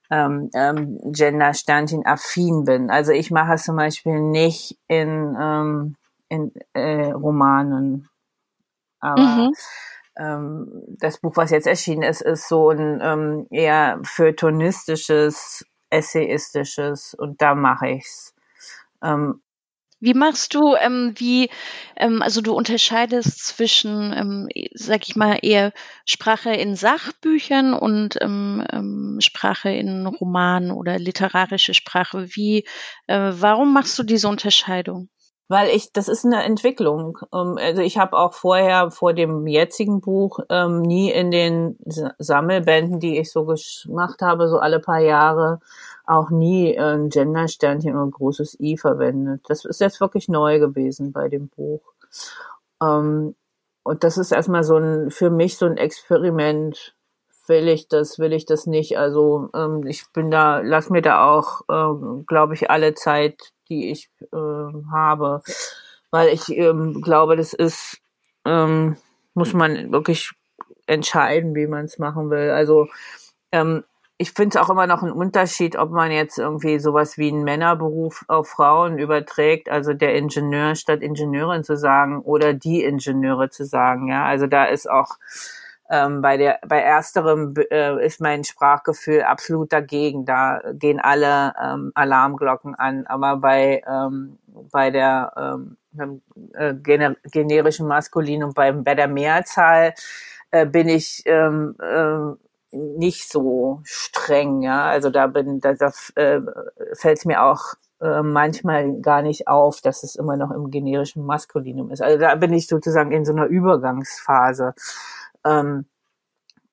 [0.09, 2.89] ähm, ähm, Gender-Sternchen affin bin.
[2.89, 5.95] Also ich mache es zum Beispiel nicht in, ähm,
[6.29, 8.09] in äh, Romanen.
[8.99, 9.53] Aber, mhm.
[10.17, 17.41] ähm, das Buch, was jetzt erschienen ist, ist so ein ähm, eher feuilletonistisches, essayistisches und
[17.41, 18.33] da mache ich's.
[19.03, 19.41] Ähm,
[19.99, 21.49] wie machst du, ähm, wie,
[21.97, 25.71] ähm, also du unterscheidest zwischen, ähm, sag ich mal, eher
[26.05, 32.27] Sprache in Sachbüchern und ähm, ähm, Sprache in Romanen oder literarische Sprache.
[32.35, 32.65] Wie,
[33.07, 35.09] äh, warum machst du diese Unterscheidung?
[35.47, 37.19] Weil ich, das ist eine Entwicklung.
[37.33, 41.77] Ähm, also ich habe auch vorher vor dem jetzigen Buch ähm, nie in den
[42.17, 45.59] Sammelbänden, die ich so gemacht habe, so alle paar Jahre,
[46.07, 49.41] auch nie ein Gendersternchen oder ein großes I verwendet.
[49.47, 51.81] Das ist jetzt wirklich neu gewesen bei dem Buch.
[52.81, 53.35] Ähm,
[53.83, 56.95] und das ist erstmal so ein, für mich so ein Experiment.
[57.47, 58.97] Will ich das, will ich das nicht?
[58.97, 63.91] Also ähm, ich bin da, lass mir da auch, äh, glaube ich, alle Zeit, die
[63.91, 65.41] ich äh, habe,
[66.11, 67.99] weil ich ähm, glaube, das ist,
[68.45, 68.97] ähm,
[69.33, 70.31] muss man wirklich
[70.87, 72.51] entscheiden, wie man es machen will.
[72.51, 72.87] Also
[73.51, 73.83] ähm,
[74.17, 77.43] ich finde es auch immer noch ein Unterschied, ob man jetzt irgendwie sowas wie einen
[77.43, 83.65] Männerberuf auf Frauen überträgt, also der Ingenieur statt Ingenieurin zu sagen oder die Ingenieure zu
[83.65, 84.07] sagen.
[84.07, 85.17] Ja, also da ist auch
[85.89, 90.25] ähm, bei der bei ersterem äh, ist mein Sprachgefühl absolut dagegen.
[90.25, 93.05] Da gehen alle ähm, Alarmglocken an.
[93.07, 94.39] Aber bei ähm,
[94.71, 95.31] bei der
[95.97, 96.21] ähm,
[96.53, 99.93] äh, gener generischen Maskulin und beim bei der Mehrzahl
[100.51, 102.35] äh, bin ich ähm, äh,
[102.75, 104.85] nicht so streng, ja.
[104.85, 106.41] Also da bin, da, da äh,
[106.93, 111.25] fällt es mir auch äh, manchmal gar nicht auf, dass es immer noch im generischen
[111.25, 112.01] Maskulinum ist.
[112.01, 114.73] Also da bin ich sozusagen in so einer Übergangsphase.
[115.45, 115.85] Ähm,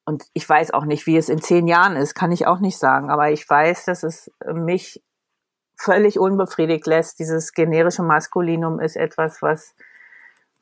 [0.05, 2.79] und ich weiß auch nicht, wie es in zehn Jahren ist, kann ich auch nicht
[2.79, 3.11] sagen.
[3.11, 5.03] Aber ich weiß, dass es mich
[5.77, 7.19] völlig unbefriedigt lässt.
[7.21, 9.75] Dieses generische Maskulinum ist etwas, was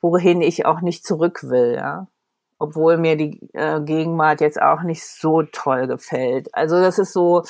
[0.01, 1.75] wohin ich auch nicht zurück will.
[1.75, 2.07] Ja
[2.61, 6.53] obwohl mir die äh, Gegenwart jetzt auch nicht so toll gefällt.
[6.53, 7.43] Also das ist so,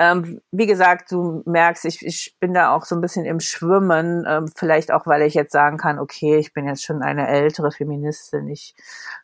[0.00, 4.24] ähm, wie gesagt, du merkst, ich, ich bin da auch so ein bisschen im Schwimmen,
[4.28, 7.70] ähm, vielleicht auch, weil ich jetzt sagen kann, okay, ich bin jetzt schon eine ältere
[7.70, 8.74] Feministin, ich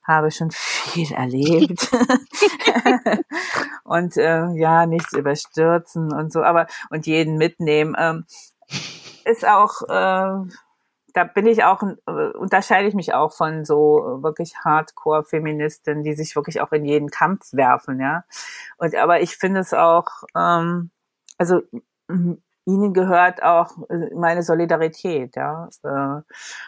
[0.05, 1.90] habe schon viel erlebt
[3.84, 7.97] und äh, ja, nichts überstürzen und so, aber und jeden mitnehmen.
[7.99, 8.26] Ähm,
[9.24, 10.49] ist auch äh,
[11.15, 16.37] da bin ich auch, äh, unterscheide ich mich auch von so wirklich Hardcore-Feministen, die sich
[16.37, 18.25] wirklich auch in jeden Kampf werfen, ja.
[18.79, 20.91] Und aber ich finde es auch, ähm,
[21.39, 21.63] also
[22.65, 25.69] ihnen gehört auch äh, meine Solidarität, ja.
[25.85, 26.23] Äh,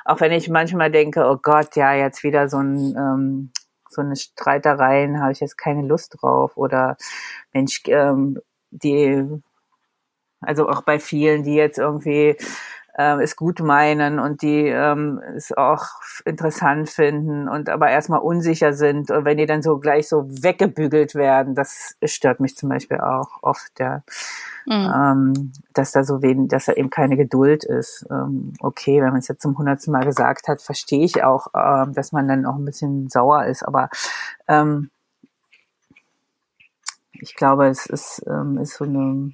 [0.04, 3.52] auch wenn ich manchmal denke, oh Gott, ja, jetzt wieder so ein ähm,
[3.94, 6.56] so eine Streitereien, habe ich jetzt keine Lust drauf.
[6.56, 6.96] Oder
[7.52, 8.40] Mensch, ähm,
[8.70, 9.24] die,
[10.40, 12.36] also auch bei vielen, die jetzt irgendwie
[12.96, 15.84] äh, es gut meinen und die ähm, es auch
[16.24, 21.14] interessant finden und aber erstmal unsicher sind und wenn die dann so gleich so weggebügelt
[21.14, 24.02] werden, das stört mich zum Beispiel auch oft, ja.
[24.66, 24.92] Mhm.
[24.94, 28.06] Ähm, dass da so wenig, dass da eben keine Geduld ist.
[28.10, 31.92] Ähm, okay, wenn man es jetzt zum hundertsten Mal gesagt hat, verstehe ich auch, ähm,
[31.92, 33.90] dass man dann auch ein bisschen sauer ist, aber
[34.48, 34.90] ähm,
[37.12, 39.32] ich glaube, es ist, ähm, ist so eine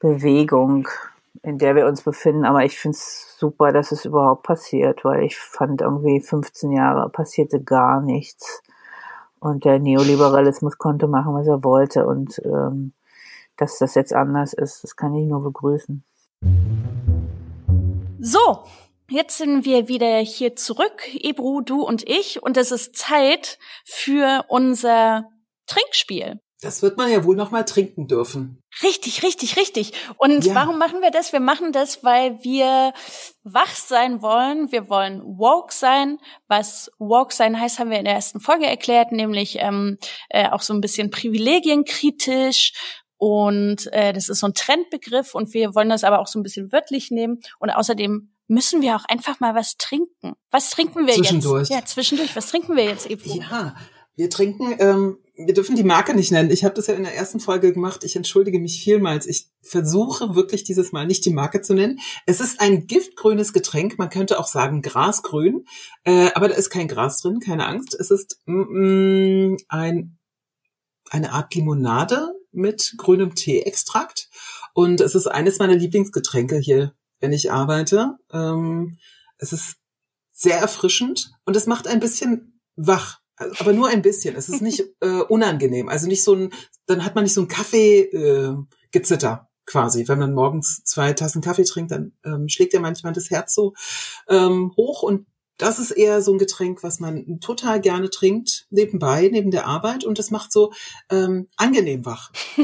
[0.00, 0.88] Bewegung,
[1.42, 2.44] in der wir uns befinden.
[2.44, 7.08] Aber ich finde es super, dass es überhaupt passiert, weil ich fand irgendwie 15 Jahre
[7.10, 8.62] passierte gar nichts.
[9.40, 12.06] Und der Neoliberalismus konnte machen, was er wollte.
[12.06, 12.92] Und ähm,
[13.56, 16.02] dass das jetzt anders ist, das kann ich nur begrüßen.
[18.20, 18.64] So,
[19.10, 24.46] Jetzt sind wir wieder hier zurück, Ebru, du und ich, und es ist Zeit für
[24.48, 25.28] unser
[25.66, 26.40] Trinkspiel.
[26.64, 28.62] Das wird man ja wohl noch mal trinken dürfen.
[28.82, 29.92] Richtig, richtig, richtig.
[30.16, 30.54] Und ja.
[30.54, 31.32] warum machen wir das?
[31.34, 32.94] Wir machen das, weil wir
[33.42, 34.72] wach sein wollen.
[34.72, 36.18] Wir wollen woke sein.
[36.48, 39.98] Was woke sein heißt, haben wir in der ersten Folge erklärt, nämlich ähm,
[40.30, 42.72] äh, auch so ein bisschen privilegienkritisch.
[43.18, 46.42] Und äh, das ist so ein Trendbegriff und wir wollen das aber auch so ein
[46.42, 47.40] bisschen wörtlich nehmen.
[47.58, 50.32] Und außerdem müssen wir auch einfach mal was trinken.
[50.50, 51.68] Was trinken wir zwischendurch.
[51.68, 51.70] jetzt?
[51.70, 52.34] Ja, zwischendurch.
[52.34, 53.34] Was trinken wir jetzt, Ebro?
[53.34, 53.76] Ja,
[54.16, 56.50] wir trinken, ähm, wir dürfen die Marke nicht nennen.
[56.50, 58.04] Ich habe das ja in der ersten Folge gemacht.
[58.04, 59.26] Ich entschuldige mich vielmals.
[59.26, 61.98] Ich versuche wirklich dieses Mal nicht die Marke zu nennen.
[62.24, 63.98] Es ist ein giftgrünes Getränk.
[63.98, 65.66] Man könnte auch sagen grasgrün.
[66.04, 67.94] Äh, aber da ist kein Gras drin, keine Angst.
[67.98, 70.18] Es ist mm, ein,
[71.10, 74.30] eine Art Limonade mit grünem Teeextrakt.
[74.72, 78.18] Und es ist eines meiner Lieblingsgetränke hier, wenn ich arbeite.
[78.32, 78.98] Ähm,
[79.38, 79.78] es ist
[80.30, 84.36] sehr erfrischend und es macht ein bisschen wach aber nur ein bisschen.
[84.36, 85.88] Es ist nicht äh, unangenehm.
[85.88, 86.50] Also nicht so ein,
[86.86, 90.08] dann hat man nicht so ein Kaffee-Gezitter äh, quasi.
[90.08, 93.74] Wenn man morgens zwei Tassen Kaffee trinkt, dann ähm, schlägt ja manchmal das Herz so
[94.28, 95.26] ähm, hoch und
[95.56, 100.04] das ist eher so ein Getränk, was man total gerne trinkt, nebenbei, neben der Arbeit.
[100.04, 100.72] Und das macht so
[101.10, 102.32] ähm, angenehm wach.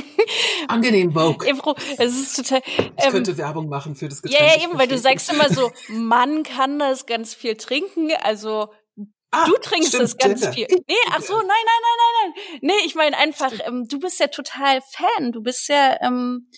[0.69, 1.11] angenehm.
[1.11, 2.63] Ebro, es ist total.
[2.77, 4.41] Ähm, ich könnte Werbung machen für das Getränk.
[4.41, 8.11] Ja, ja, eben, weil du sagst immer so, man kann das ganz viel trinken.
[8.23, 8.71] Also
[9.33, 10.53] Ah, du trinkst es ganz Gender.
[10.53, 10.67] viel.
[10.89, 12.59] Nee, ach so, nein, nein, nein, nein, nein.
[12.63, 15.33] Nee, ich meine einfach, ähm, du bist ja total Fan.
[15.33, 16.49] Du bist ja, ähm,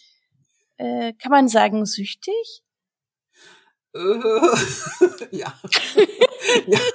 [0.79, 2.63] äh, kann man sagen, süchtig?
[3.95, 3.99] Äh,
[5.31, 5.53] ja.
[6.67, 6.79] ja.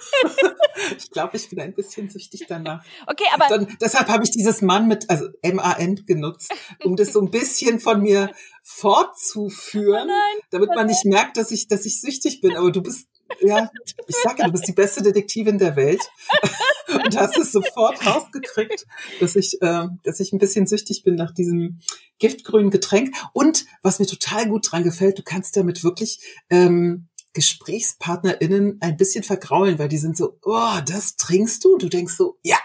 [0.95, 2.85] Ich glaube, ich bin ein bisschen süchtig danach.
[3.07, 3.47] Okay, aber.
[3.49, 6.53] Dann, deshalb habe ich dieses Mann mit, also M-A-N genutzt,
[6.83, 11.49] um das so ein bisschen von mir fortzuführen, oh nein, damit man nicht merkt, dass
[11.49, 12.55] ich, dass ich süchtig bin.
[12.55, 13.07] Aber du bist
[13.41, 13.69] ja,
[14.07, 16.01] ich sage ja, du bist die beste Detektivin der Welt
[16.87, 18.85] und hast es sofort rausgekriegt,
[19.19, 21.79] dass ich, äh, dass ich ein bisschen süchtig bin nach diesem
[22.19, 23.15] giftgrünen Getränk.
[23.33, 26.19] Und was mir total gut dran gefällt, du kannst damit wirklich
[26.49, 31.77] ähm, GesprächspartnerInnen ein bisschen vergraulen, weil die sind so, oh, das trinkst du?
[31.77, 32.57] Du denkst so, ja,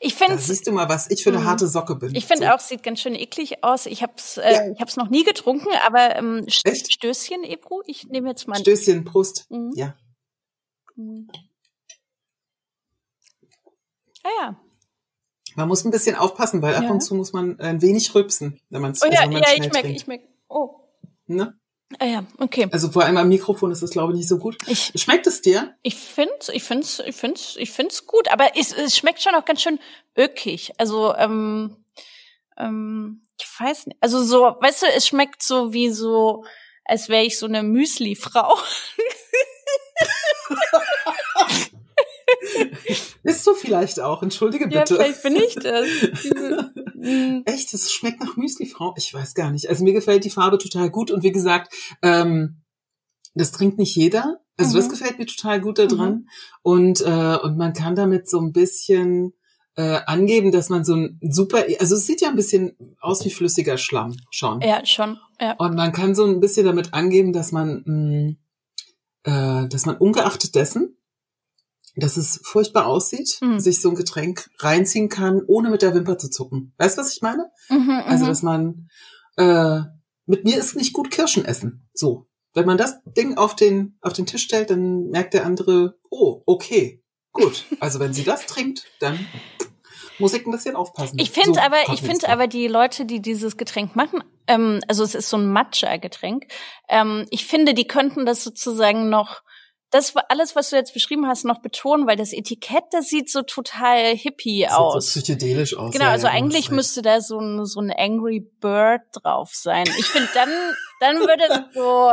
[0.00, 1.44] ich finde, siehst du mal, was ich für eine mhm.
[1.44, 2.14] harte Socke bin.
[2.14, 2.52] Ich finde so.
[2.52, 3.86] auch, sieht ganz schön eklig aus.
[3.86, 4.86] Ich habe es, äh, ja.
[4.86, 6.92] ich noch nie getrunken, aber ähm, Echt?
[6.92, 7.82] Stößchen, Ebru.
[7.86, 8.58] Ich nehme jetzt mal.
[8.58, 9.46] Stößchen, Prost.
[9.50, 9.72] Mhm.
[9.74, 9.96] Ja.
[10.96, 11.28] Mhm.
[14.24, 14.60] Ah ja.
[15.54, 16.80] Man muss ein bisschen aufpassen, weil ja.
[16.80, 19.44] ab und zu muss man ein wenig rübsen, wenn man es oh, ja, also, ja,
[19.54, 20.28] ich merke, ich merke.
[20.48, 20.80] Oh.
[21.26, 21.58] Ne?
[21.98, 22.68] Ah ja, okay.
[22.70, 24.56] Also vor allem am Mikrofon ist es glaube ich nicht so gut.
[24.66, 25.74] Ich, schmeckt es dir?
[25.82, 29.44] Ich find's, ich find's, ich find's, ich find's gut, aber es, es schmeckt schon auch
[29.44, 29.78] ganz schön
[30.16, 30.72] ökig.
[30.78, 31.76] Also ähm,
[32.56, 33.98] ähm, ich weiß nicht.
[34.00, 36.44] Also so, weißt du, es schmeckt so wie so,
[36.84, 38.56] als wäre ich so eine Müsli-Frau.
[43.22, 44.22] Bist du vielleicht auch?
[44.22, 44.78] Entschuldige bitte.
[44.78, 45.86] Ja, vielleicht bin ich das.
[46.94, 47.42] Mm.
[47.46, 48.94] Echt, es schmeckt nach Müslifrau?
[48.96, 49.68] Ich weiß gar nicht.
[49.68, 51.72] Also mir gefällt die Farbe total gut und wie gesagt,
[52.02, 52.62] ähm,
[53.34, 54.40] das trinkt nicht jeder.
[54.56, 54.80] Also mhm.
[54.80, 56.12] das gefällt mir total gut da dran.
[56.12, 56.28] Mhm.
[56.62, 59.32] Und, äh, und man kann damit so ein bisschen
[59.76, 63.30] äh, angeben, dass man so ein super, also es sieht ja ein bisschen aus wie
[63.30, 64.60] flüssiger Schlamm schon.
[64.60, 65.18] Ja, schon.
[65.40, 65.54] Ja.
[65.54, 68.36] Und man kann so ein bisschen damit angeben, dass man, mh, mm,
[69.24, 70.98] äh, dass man ungeachtet dessen,
[71.96, 73.60] dass es furchtbar aussieht, mhm.
[73.60, 76.72] sich so ein Getränk reinziehen kann, ohne mit der Wimper zu zucken.
[76.78, 77.50] Weißt du, was ich meine?
[77.68, 78.28] Mhm, also, mhm.
[78.28, 78.88] dass man
[79.36, 79.80] äh,
[80.26, 81.88] mit mir ist nicht gut Kirschen essen.
[81.92, 82.28] So.
[82.54, 86.42] Wenn man das Ding auf den, auf den Tisch stellt, dann merkt der andere, oh,
[86.44, 87.64] okay, gut.
[87.80, 89.26] Also wenn sie das trinkt, dann
[90.18, 91.18] muss ich ein bisschen aufpassen.
[91.18, 95.02] Ich finde so, aber, ich finde aber die Leute, die dieses Getränk machen, ähm, also
[95.02, 96.46] es ist so ein Matcha-Getränk,
[96.88, 99.41] ähm, ich finde, die könnten das sozusagen noch
[99.92, 103.30] das war alles, was du jetzt beschrieben hast, noch betonen, weil das Etikett, das sieht
[103.30, 105.12] so total hippie das aus.
[105.12, 105.92] Sieht so psychedelisch aus.
[105.92, 109.84] Genau, also ja, eigentlich müsste da so ein, so ein Angry Bird drauf sein.
[109.98, 110.48] Ich finde, dann,
[111.00, 112.10] dann würde so,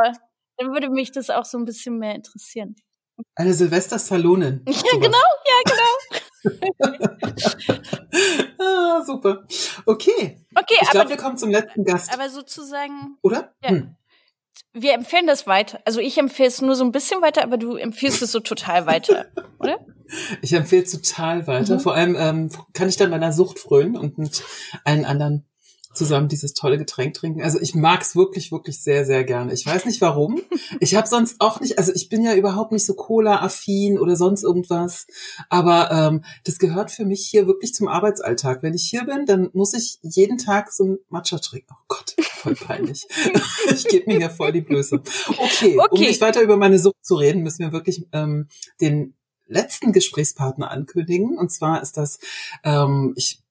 [0.57, 2.75] dann würde mich das auch so ein bisschen mehr interessieren.
[3.35, 4.61] Eine Silvester Salonin.
[4.67, 5.17] Ja, genau,
[5.47, 6.19] ja, genau.
[8.59, 9.45] ah, super.
[9.85, 10.45] Okay.
[10.53, 12.13] Okay, ich glaube, wir kommen zum letzten Gast.
[12.13, 13.17] Aber sozusagen.
[13.21, 13.53] Oder?
[13.63, 13.69] Ja.
[13.69, 13.95] Hm
[14.73, 15.79] wir empfehlen das weiter.
[15.85, 18.85] Also ich empfehle es nur so ein bisschen weiter, aber du empfiehlst es so total
[18.85, 19.25] weiter,
[19.59, 19.79] oder?
[20.41, 21.75] Ich empfehle es total weiter.
[21.75, 21.79] Mhm.
[21.79, 24.43] Vor allem ähm, kann ich dann meiner Sucht frönen und mit
[24.83, 25.45] allen anderen
[25.93, 27.41] zusammen dieses tolle Getränk trinken.
[27.41, 29.53] Also ich mag's wirklich, wirklich sehr, sehr gerne.
[29.53, 30.41] Ich weiß nicht warum.
[30.79, 34.43] Ich habe sonst auch nicht, also ich bin ja überhaupt nicht so Cola-affin oder sonst
[34.43, 35.07] irgendwas.
[35.49, 38.61] Aber ähm, das gehört für mich hier wirklich zum Arbeitsalltag.
[38.61, 41.73] Wenn ich hier bin, dann muss ich jeden Tag so ein Matcha trinken.
[41.73, 43.07] Oh Gott, voll peinlich.
[43.71, 45.01] ich gebe mir ja voll die Blöße.
[45.27, 48.47] Okay, okay, um nicht weiter über meine Sucht zu reden, müssen wir wirklich ähm,
[48.79, 49.15] den
[49.47, 51.37] letzten Gesprächspartner ankündigen.
[51.37, 52.19] Und zwar ist das,
[52.63, 53.41] ähm, ich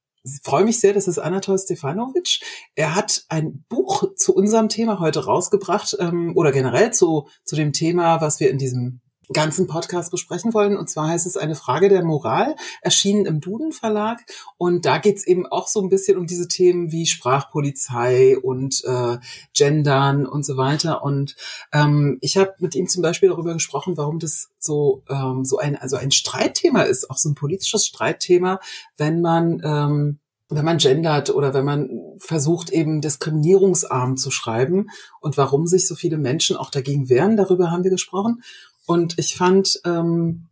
[0.43, 2.41] freue mich sehr, das ist Anatol Stefanovic.
[2.75, 7.73] Er hat ein Buch zu unserem Thema heute rausgebracht ähm, oder generell zu, zu dem
[7.73, 9.01] Thema, was wir in diesem
[9.33, 10.76] ganzen Podcast besprechen wollen.
[10.76, 14.20] Und zwar heißt es eine Frage der Moral, erschienen im Duden Verlag.
[14.57, 19.18] Und da geht's eben auch so ein bisschen um diese Themen wie Sprachpolizei und äh,
[19.55, 21.03] Gendern und so weiter.
[21.03, 21.37] Und
[21.72, 25.76] ähm, ich habe mit ihm zum Beispiel darüber gesprochen, warum das so ähm, so ein
[25.76, 28.61] also ein Streitthema ist, auch so ein politisches Streitthema,
[28.97, 30.18] wenn man ähm,
[30.51, 34.89] wenn man gendert oder wenn man versucht, eben diskriminierungsarm zu schreiben
[35.20, 38.43] und warum sich so viele Menschen auch dagegen wehren, darüber haben wir gesprochen.
[38.89, 40.49] Und ich fand, ähm,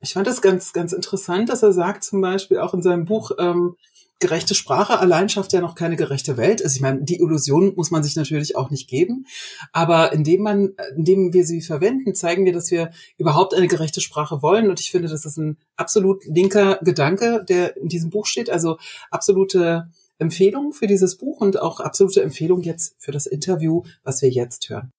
[0.00, 3.30] ich fand das ganz, ganz interessant, dass er sagt zum Beispiel auch in seinem Buch,
[3.38, 3.76] ähm,
[4.18, 6.62] gerechte Sprache allein schafft ja noch keine gerechte Welt.
[6.62, 9.24] Also ich meine, die Illusion muss man sich natürlich auch nicht geben.
[9.72, 14.42] Aber indem man, indem wir sie verwenden, zeigen wir, dass wir überhaupt eine gerechte Sprache
[14.42, 14.68] wollen.
[14.68, 18.50] Und ich finde, das ist ein absolut linker Gedanke, der in diesem Buch steht.
[18.50, 18.76] Also
[19.10, 19.88] absolute
[20.18, 24.68] Empfehlung für dieses Buch und auch absolute Empfehlung jetzt für das Interview, was wir jetzt
[24.68, 24.92] hören.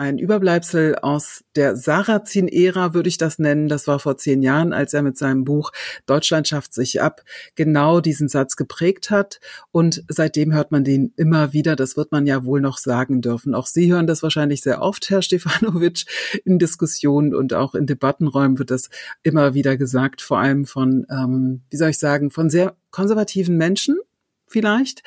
[0.00, 3.68] Ein Überbleibsel aus der Sarrazin-Ära, würde ich das nennen.
[3.68, 5.72] Das war vor zehn Jahren, als er mit seinem Buch
[6.06, 7.20] Deutschland schafft sich ab
[7.54, 9.40] genau diesen Satz geprägt hat.
[9.72, 11.76] Und seitdem hört man den immer wieder.
[11.76, 13.54] Das wird man ja wohl noch sagen dürfen.
[13.54, 16.06] Auch Sie hören das wahrscheinlich sehr oft, Herr Stefanovic,
[16.46, 18.88] in Diskussionen und auch in Debattenräumen wird das
[19.22, 23.98] immer wieder gesagt, vor allem von, ähm, wie soll ich sagen, von sehr konservativen Menschen,
[24.50, 25.02] vielleicht.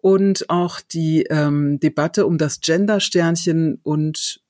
[0.00, 4.42] Und auch die ähm, Debatte um das Gender-Sternchen und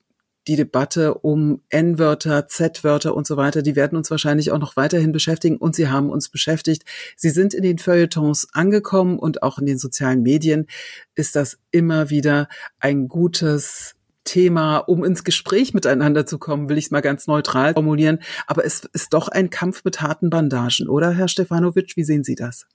[0.47, 5.13] die Debatte um N-Wörter, Z-Wörter und so weiter, die werden uns wahrscheinlich auch noch weiterhin
[5.13, 6.83] beschäftigen und sie haben uns beschäftigt.
[7.15, 10.67] Sie sind in den Feuilletons angekommen und auch in den sozialen Medien
[11.15, 16.85] ist das immer wieder ein gutes Thema, um ins Gespräch miteinander zu kommen, will ich
[16.85, 18.19] es mal ganz neutral formulieren.
[18.47, 21.95] Aber es ist doch ein Kampf mit harten Bandagen, oder Herr Stefanovic?
[21.95, 22.65] Wie sehen Sie das?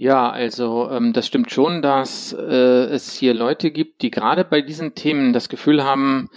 [0.00, 4.62] Ja, also ähm, das stimmt schon, dass äh, es hier Leute gibt, die gerade bei
[4.62, 6.30] diesen Themen das Gefühl haben,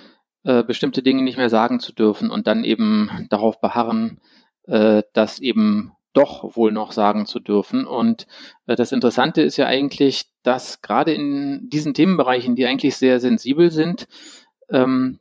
[0.44, 4.20] äh, bestimmte Dinge nicht mehr sagen zu dürfen und dann eben darauf beharren,
[4.64, 7.86] äh, das eben doch wohl noch sagen zu dürfen.
[7.86, 8.26] Und
[8.66, 13.70] äh, das Interessante ist ja eigentlich, dass gerade in diesen Themenbereichen, die eigentlich sehr sensibel
[13.70, 14.08] sind,
[14.72, 15.20] ähm,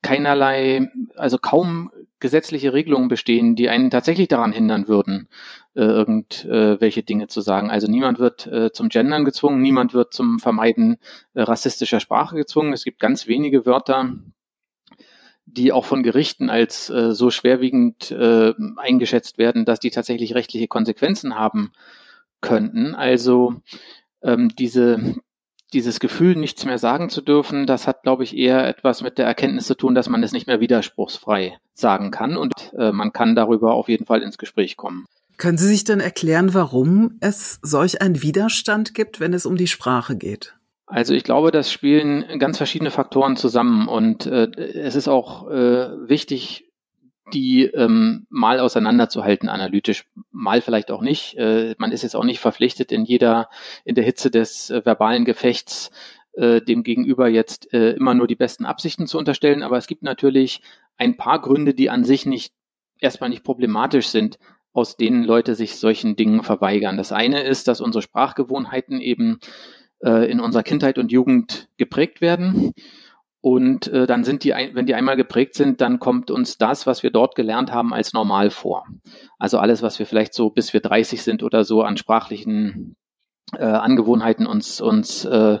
[0.00, 1.90] keinerlei, also kaum
[2.24, 5.28] gesetzliche Regelungen bestehen, die einen tatsächlich daran hindern würden,
[5.74, 7.70] äh, irgendwelche äh, Dinge zu sagen.
[7.70, 10.96] Also niemand wird äh, zum Gendern gezwungen, niemand wird zum Vermeiden
[11.34, 12.72] äh, rassistischer Sprache gezwungen.
[12.72, 14.14] Es gibt ganz wenige Wörter,
[15.44, 20.66] die auch von Gerichten als äh, so schwerwiegend äh, eingeschätzt werden, dass die tatsächlich rechtliche
[20.66, 21.72] Konsequenzen haben
[22.40, 22.94] könnten.
[22.94, 23.56] Also
[24.22, 25.16] ähm, diese
[25.72, 29.26] dieses Gefühl, nichts mehr sagen zu dürfen, das hat, glaube ich, eher etwas mit der
[29.26, 33.34] Erkenntnis zu tun, dass man es nicht mehr widerspruchsfrei sagen kann und äh, man kann
[33.34, 35.06] darüber auf jeden Fall ins Gespräch kommen.
[35.36, 39.66] Können Sie sich denn erklären, warum es solch einen Widerstand gibt, wenn es um die
[39.66, 40.54] Sprache geht?
[40.86, 46.08] Also ich glaube, das spielen ganz verschiedene Faktoren zusammen und äh, es ist auch äh,
[46.08, 46.70] wichtig,
[47.32, 51.36] die ähm, mal auseinanderzuhalten analytisch, mal vielleicht auch nicht.
[51.36, 53.48] Äh, man ist jetzt auch nicht verpflichtet, in jeder,
[53.84, 55.90] in der Hitze des äh, verbalen Gefechts
[56.34, 60.02] äh, dem Gegenüber jetzt äh, immer nur die besten Absichten zu unterstellen, aber es gibt
[60.02, 60.60] natürlich
[60.96, 62.52] ein paar Gründe, die an sich nicht
[62.98, 64.38] erstmal nicht problematisch sind,
[64.72, 66.96] aus denen Leute sich solchen Dingen verweigern.
[66.96, 69.38] Das eine ist, dass unsere Sprachgewohnheiten eben
[70.00, 72.72] äh, in unserer Kindheit und Jugend geprägt werden.
[73.44, 77.02] Und äh, dann sind die, wenn die einmal geprägt sind, dann kommt uns das, was
[77.02, 78.86] wir dort gelernt haben, als normal vor.
[79.38, 82.96] Also alles, was wir vielleicht so, bis wir 30 sind oder so an sprachlichen
[83.52, 85.58] äh, Angewohnheiten uns, uns äh,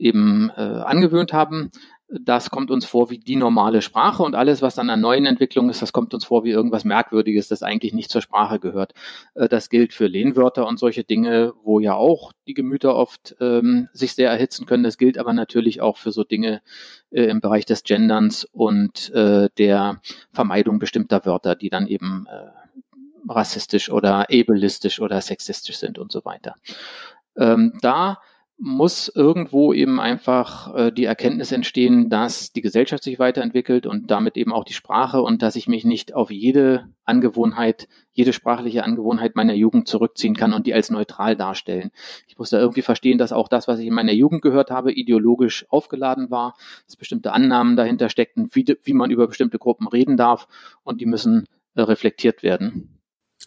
[0.00, 1.70] eben äh, angewöhnt haben,
[2.08, 5.70] das kommt uns vor wie die normale Sprache und alles, was dann an neuen Entwicklungen
[5.70, 8.94] ist, das kommt uns vor wie irgendwas Merkwürdiges, das eigentlich nicht zur Sprache gehört.
[9.34, 13.88] Äh, das gilt für Lehnwörter und solche Dinge, wo ja auch die Gemüter oft ähm,
[13.92, 14.84] sich sehr erhitzen können.
[14.84, 16.62] Das gilt aber natürlich auch für so Dinge
[17.10, 20.00] äh, im Bereich des Genderns und äh, der
[20.32, 22.50] Vermeidung bestimmter Wörter, die dann eben äh,
[23.28, 26.54] rassistisch oder ableistisch oder sexistisch sind und so weiter.
[27.36, 28.18] Ähm, da
[28.58, 34.38] muss irgendwo eben einfach äh, die Erkenntnis entstehen, dass die Gesellschaft sich weiterentwickelt und damit
[34.38, 39.36] eben auch die Sprache und dass ich mich nicht auf jede Angewohnheit, jede sprachliche Angewohnheit
[39.36, 41.90] meiner Jugend zurückziehen kann und die als neutral darstellen.
[42.28, 44.90] Ich muss da irgendwie verstehen, dass auch das, was ich in meiner Jugend gehört habe,
[44.90, 50.16] ideologisch aufgeladen war, dass bestimmte Annahmen dahinter steckten, wie, wie man über bestimmte Gruppen reden
[50.16, 50.48] darf
[50.82, 52.95] und die müssen äh, reflektiert werden.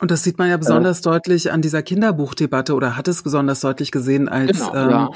[0.02, 3.60] Und das sieht man ja besonders äh, deutlich an dieser Kinderbuchdebatte oder hat es besonders
[3.60, 5.10] deutlich gesehen, als genau, ähm, ja.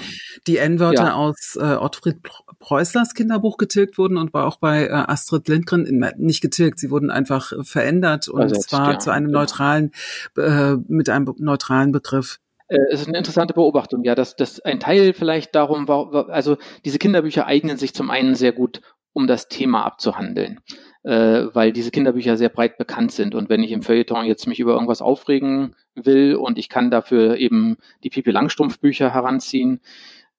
[0.48, 1.14] die N-Wörter ja.
[1.14, 2.18] aus äh, Ottfried
[2.60, 6.92] Preußlers Kinderbuch getilgt wurden und war auch bei äh, Astrid Lindgren in, nicht getilgt, sie
[6.92, 9.40] wurden einfach verändert und Ersetzt, zwar ja, zu einem genau.
[9.40, 9.92] neutralen,
[10.38, 12.40] äh, mit einem neutralen Begriff.
[12.68, 16.58] Äh, es ist eine interessante Beobachtung, ja, dass, dass ein Teil vielleicht darum war, also
[16.84, 18.82] diese Kinderbücher eignen sich zum einen sehr gut,
[19.14, 20.60] um das Thema abzuhandeln
[21.04, 23.36] äh, weil diese Kinderbücher sehr breit bekannt sind.
[23.36, 27.38] Und wenn ich im Feuilleton jetzt mich über irgendwas aufregen will und ich kann dafür
[27.38, 29.82] eben die Pipi Langstrumpf Bücher heranziehen,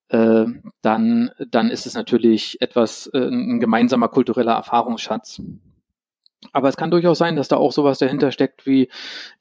[0.09, 0.47] äh,
[0.83, 5.43] dann, dann ist es natürlich etwas, äh, ein gemeinsamer kultureller Erfahrungsschatz.
[6.53, 8.91] Aber es kann durchaus sein, dass da auch sowas dahinter steckt wie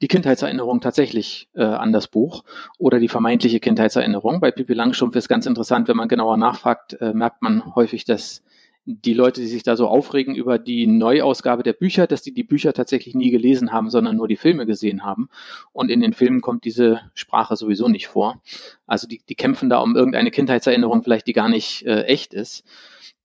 [0.01, 2.43] die Kindheitserinnerung tatsächlich äh, an das Buch
[2.77, 4.39] oder die vermeintliche Kindheitserinnerung.
[4.39, 8.41] Bei Pipi Langstrumpf ist ganz interessant, wenn man genauer nachfragt, äh, merkt man häufig, dass
[8.85, 12.43] die Leute, die sich da so aufregen über die Neuausgabe der Bücher, dass die die
[12.43, 15.29] Bücher tatsächlich nie gelesen haben, sondern nur die Filme gesehen haben.
[15.71, 18.41] Und in den Filmen kommt diese Sprache sowieso nicht vor.
[18.85, 22.65] Also die, die kämpfen da um irgendeine Kindheitserinnerung vielleicht, die gar nicht äh, echt ist.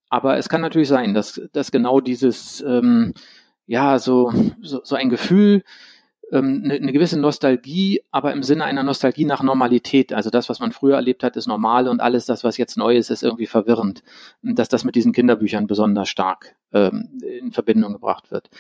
[0.09, 3.15] Aber es kann natürlich sein, dass, dass genau dieses, ähm,
[3.67, 4.33] ja, so,
[4.63, 5.65] so, so ein Gefühl
[6.33, 10.13] eine, eine gewisse Nostalgie, aber im Sinne einer Nostalgie nach Normalität.
[10.13, 12.97] Also das, was man früher erlebt hat, ist normal und alles das, was jetzt neu
[12.97, 14.03] ist, ist irgendwie verwirrend.
[14.43, 18.51] Dass das mit diesen Kinderbüchern besonders stark ähm, in Verbindung gebracht wird.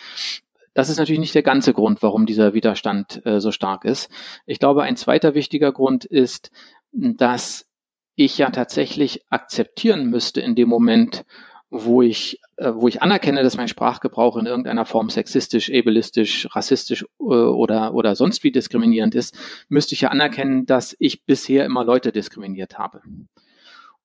[0.75, 4.11] Das ist natürlich nicht der ganze Grund, warum dieser Widerstand äh, so stark ist.
[4.47, 6.51] Ich glaube, ein zweiter wichtiger Grund ist,
[6.93, 7.66] dass
[8.14, 11.25] ich ja tatsächlich akzeptieren müsste in dem Moment,
[11.71, 17.24] wo ich, wo ich anerkenne, dass mein Sprachgebrauch in irgendeiner Form sexistisch, ableistisch, rassistisch äh,
[17.24, 19.36] oder, oder sonst wie diskriminierend ist,
[19.68, 23.00] müsste ich ja anerkennen, dass ich bisher immer Leute diskriminiert habe.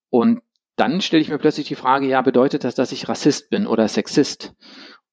[0.09, 0.41] Und
[0.75, 3.87] dann stelle ich mir plötzlich die Frage, ja, bedeutet das, dass ich Rassist bin oder
[3.87, 4.53] Sexist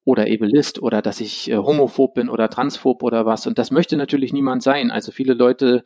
[0.05, 3.47] oder Ableist oder dass ich äh, homophob bin oder transphob oder was?
[3.47, 4.91] Und das möchte natürlich niemand sein.
[4.91, 5.84] Also viele Leute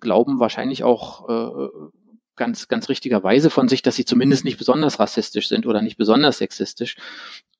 [0.00, 1.68] glauben wahrscheinlich auch, äh,
[2.36, 6.38] ganz, ganz richtigerweise von sich, dass sie zumindest nicht besonders rassistisch sind oder nicht besonders
[6.38, 6.96] sexistisch.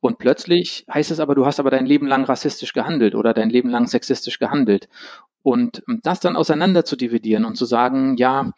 [0.00, 3.50] Und plötzlich heißt es aber, du hast aber dein Leben lang rassistisch gehandelt oder dein
[3.50, 4.88] Leben lang sexistisch gehandelt.
[5.42, 8.52] Und das dann auseinander zu dividieren und zu sagen, ja,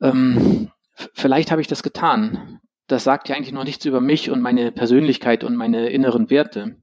[0.00, 0.70] ähm,
[1.14, 2.60] vielleicht habe ich das getan.
[2.86, 6.76] Das sagt ja eigentlich noch nichts über mich und meine Persönlichkeit und meine inneren Werte.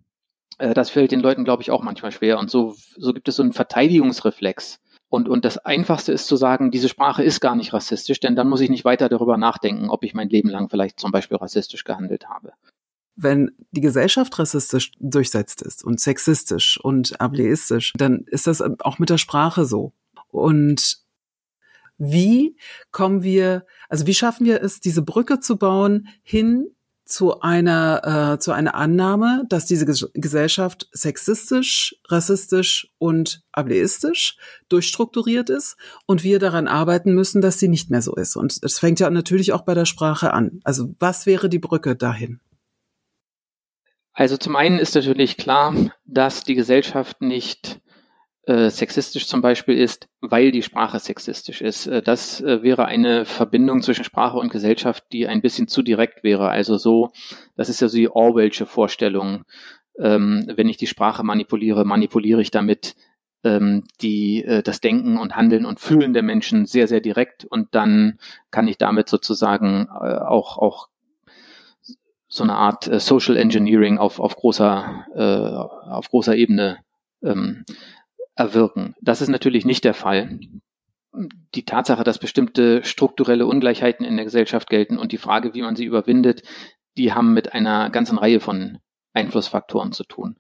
[0.58, 2.40] Äh, das fällt den Leuten, glaube ich, auch manchmal schwer.
[2.40, 4.80] Und so, so gibt es so einen Verteidigungsreflex
[5.10, 8.50] und, und das Einfachste ist zu sagen, diese Sprache ist gar nicht rassistisch, denn dann
[8.50, 11.86] muss ich nicht weiter darüber nachdenken, ob ich mein Leben lang vielleicht zum Beispiel rassistisch
[11.86, 12.54] gehandelt habe.
[13.16, 19.10] Wenn die Gesellschaft rassistisch durchsetzt ist und sexistisch und ableistisch, dann ist das auch mit
[19.10, 19.94] der Sprache so.
[20.30, 21.00] Und
[21.98, 22.58] wie
[22.92, 26.68] kommen wir, also wie schaffen wir es, diese Brücke zu bauen hin
[27.08, 34.38] zu einer äh, zu einer Annahme, dass diese Gesellschaft sexistisch, rassistisch und ableistisch
[34.70, 38.36] durchstrukturiert ist und wir daran arbeiten müssen, dass sie nicht mehr so ist.
[38.36, 40.60] Und es fängt ja natürlich auch bei der Sprache an.
[40.64, 42.42] Also was wäre die Brücke dahin?
[44.12, 47.80] Also zum einen ist natürlich klar, dass die Gesellschaft nicht
[48.48, 51.86] äh, sexistisch zum Beispiel ist, weil die Sprache sexistisch ist.
[51.88, 56.24] Äh, das äh, wäre eine Verbindung zwischen Sprache und Gesellschaft, die ein bisschen zu direkt
[56.24, 56.50] wäre.
[56.50, 57.10] Also so,
[57.58, 59.44] das ist ja so die Orwellsche Vorstellung.
[60.00, 62.96] Ähm, wenn ich die Sprache manipuliere, manipuliere ich damit
[63.44, 67.76] ähm, die, äh, das Denken und Handeln und Fühlen der Menschen sehr, sehr direkt und
[67.76, 68.18] dann
[68.50, 70.88] kann ich damit sozusagen äh, auch, auch
[72.30, 76.78] so eine Art äh, Social Engineering auf, auf großer, äh, auf großer Ebene
[77.24, 77.66] ähm,
[78.38, 78.96] erwirken.
[79.02, 80.40] Das ist natürlich nicht der Fall.
[81.56, 85.76] Die Tatsache, dass bestimmte strukturelle Ungleichheiten in der Gesellschaft gelten und die Frage, wie man
[85.76, 86.44] sie überwindet,
[86.96, 88.80] die haben mit einer ganzen Reihe von
[89.14, 90.38] Einflussfaktoren zu tun.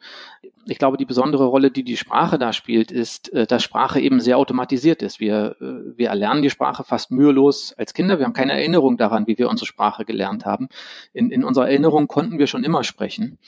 [0.68, 4.20] Ich glaube, die besondere Rolle, die die Sprache da spielt, ist, äh, dass Sprache eben
[4.20, 5.20] sehr automatisiert ist.
[5.20, 8.20] Wir, äh, wir erlernen die Sprache fast mühelos als Kinder.
[8.20, 10.68] Wir haben keine Erinnerung daran, wie wir unsere Sprache gelernt haben.
[11.14, 13.40] In, in unserer Erinnerung konnten wir schon immer sprechen.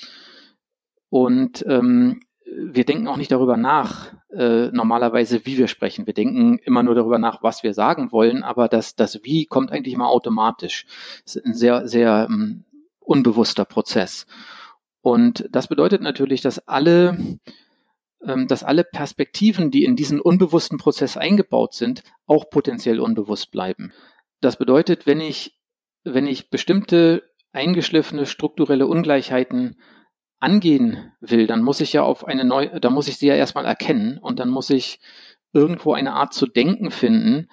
[1.09, 2.21] Und ähm,
[2.55, 6.07] wir denken auch nicht darüber nach, äh, normalerweise, wie wir sprechen.
[6.07, 9.71] Wir denken immer nur darüber nach, was wir sagen wollen, aber das, das Wie kommt
[9.71, 10.85] eigentlich immer automatisch.
[11.25, 12.65] Das ist ein sehr, sehr um,
[12.99, 14.25] unbewusster Prozess.
[15.01, 17.17] Und das bedeutet natürlich, dass alle,
[18.25, 23.93] ähm, dass alle Perspektiven, die in diesen unbewussten Prozess eingebaut sind, auch potenziell unbewusst bleiben.
[24.41, 25.59] Das bedeutet, wenn ich,
[26.03, 29.77] wenn ich bestimmte eingeschliffene strukturelle Ungleichheiten
[30.39, 33.65] angehen will, dann muss ich ja auf eine neue, da muss ich sie ja erstmal
[33.65, 34.99] erkennen und dann muss ich
[35.53, 37.49] irgendwo eine Art zu denken finden,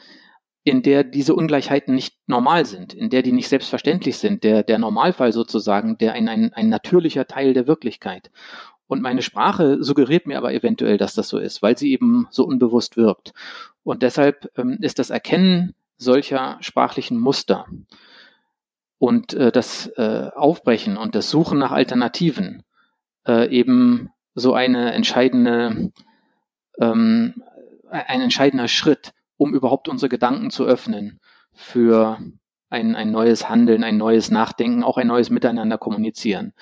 [0.62, 4.78] in der diese Ungleichheiten nicht normal sind, in der die nicht selbstverständlich sind, der, der
[4.78, 8.30] Normalfall sozusagen, der ein, ein, ein natürlicher Teil der Wirklichkeit.
[8.89, 12.45] Und meine Sprache suggeriert mir aber eventuell, dass das so ist, weil sie eben so
[12.45, 13.32] unbewusst wirkt.
[13.82, 17.66] Und deshalb ähm, ist das Erkennen solcher sprachlichen Muster
[18.99, 22.64] und äh, das äh, Aufbrechen und das Suchen nach Alternativen
[23.27, 25.93] äh, eben so eine entscheidende,
[26.81, 27.35] ähm,
[27.91, 31.20] ein entscheidender Schritt, um überhaupt unsere Gedanken zu öffnen
[31.53, 32.18] für
[32.68, 36.53] ein, ein neues Handeln, ein neues Nachdenken, auch ein neues Miteinander kommunizieren.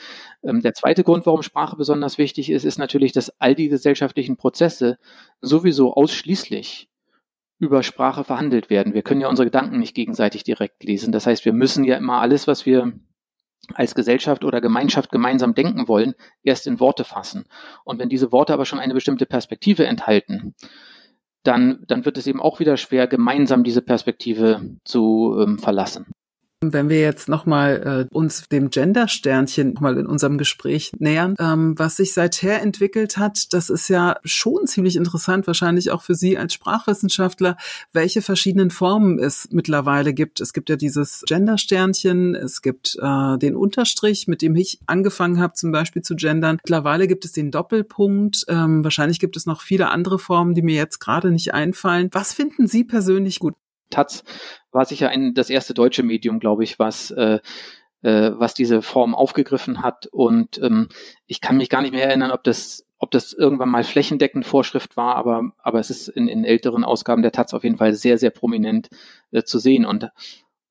[0.43, 4.37] Ähm, der zweite Grund, warum Sprache besonders wichtig ist, ist natürlich, dass all die gesellschaftlichen
[4.37, 4.99] Prozesse
[5.41, 6.89] sowieso ausschließlich
[7.59, 8.95] über Sprache verhandelt werden.
[8.95, 11.13] Wir können ja unsere Gedanken nicht gegenseitig direkt lesen.
[11.13, 12.93] Das heißt, wir müssen ja immer alles, was wir
[13.75, 17.47] als Gesellschaft oder Gemeinschaft gemeinsam denken wollen, erst in Worte fassen.
[17.85, 20.55] Und wenn diese Worte aber schon eine bestimmte Perspektive enthalten,
[21.43, 26.07] dann, dann wird es eben auch wieder schwer, gemeinsam diese Perspektive zu ähm, verlassen.
[26.73, 31.97] Wenn wir jetzt nochmal äh, uns dem Gender-Sternchen mal in unserem Gespräch nähern, ähm, was
[31.97, 36.55] sich seither entwickelt hat, das ist ja schon ziemlich interessant, wahrscheinlich auch für Sie als
[36.55, 37.57] Sprachwissenschaftler,
[37.93, 40.41] welche verschiedenen Formen es mittlerweile gibt.
[40.41, 45.55] Es gibt ja dieses Gender-Sternchen, es gibt äh, den Unterstrich, mit dem ich angefangen habe,
[45.55, 46.59] zum Beispiel zu gendern.
[46.63, 48.45] Mittlerweile gibt es den Doppelpunkt.
[48.49, 52.09] Ähm, wahrscheinlich gibt es noch viele andere Formen, die mir jetzt gerade nicht einfallen.
[52.13, 53.55] Was finden Sie persönlich gut?
[53.95, 54.25] Taz
[54.73, 57.39] war sicher ein, das erste deutsche Medium, glaube ich, was äh,
[58.05, 60.07] äh, was diese Form aufgegriffen hat.
[60.07, 60.89] Und ähm,
[61.27, 64.97] ich kann mich gar nicht mehr erinnern, ob das, ob das irgendwann mal flächendeckend Vorschrift
[64.97, 68.19] war, aber, aber es ist in, in älteren Ausgaben der Taz auf jeden Fall sehr,
[68.19, 68.91] sehr prominent
[69.33, 69.87] äh, zu sehen.
[69.87, 70.11] Und,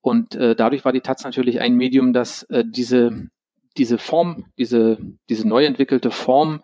[0.00, 3.28] und äh, dadurch war die Taz natürlich ein Medium, das äh, diese,
[3.76, 4.98] diese Form, diese,
[5.28, 6.62] diese neu entwickelte Form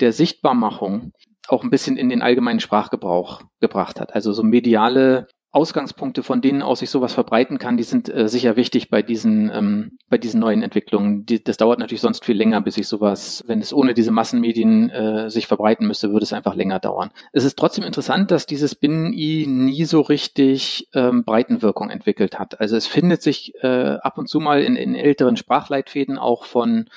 [0.00, 1.12] der Sichtbarmachung
[1.46, 4.14] auch ein bisschen in den allgemeinen Sprachgebrauch gebracht hat.
[4.14, 8.56] Also so mediale Ausgangspunkte, von denen aus sich sowas verbreiten kann, die sind äh, sicher
[8.56, 11.24] wichtig bei diesen, ähm, bei diesen neuen Entwicklungen.
[11.24, 14.90] Die, das dauert natürlich sonst viel länger, bis sich sowas, wenn es ohne diese Massenmedien
[14.90, 17.10] äh, sich verbreiten müsste, würde es einfach länger dauern.
[17.32, 22.60] Es ist trotzdem interessant, dass dieses Binnen-I nie so richtig ähm, Breitenwirkung entwickelt hat.
[22.60, 26.90] Also es findet sich äh, ab und zu mal in, in älteren Sprachleitfäden auch von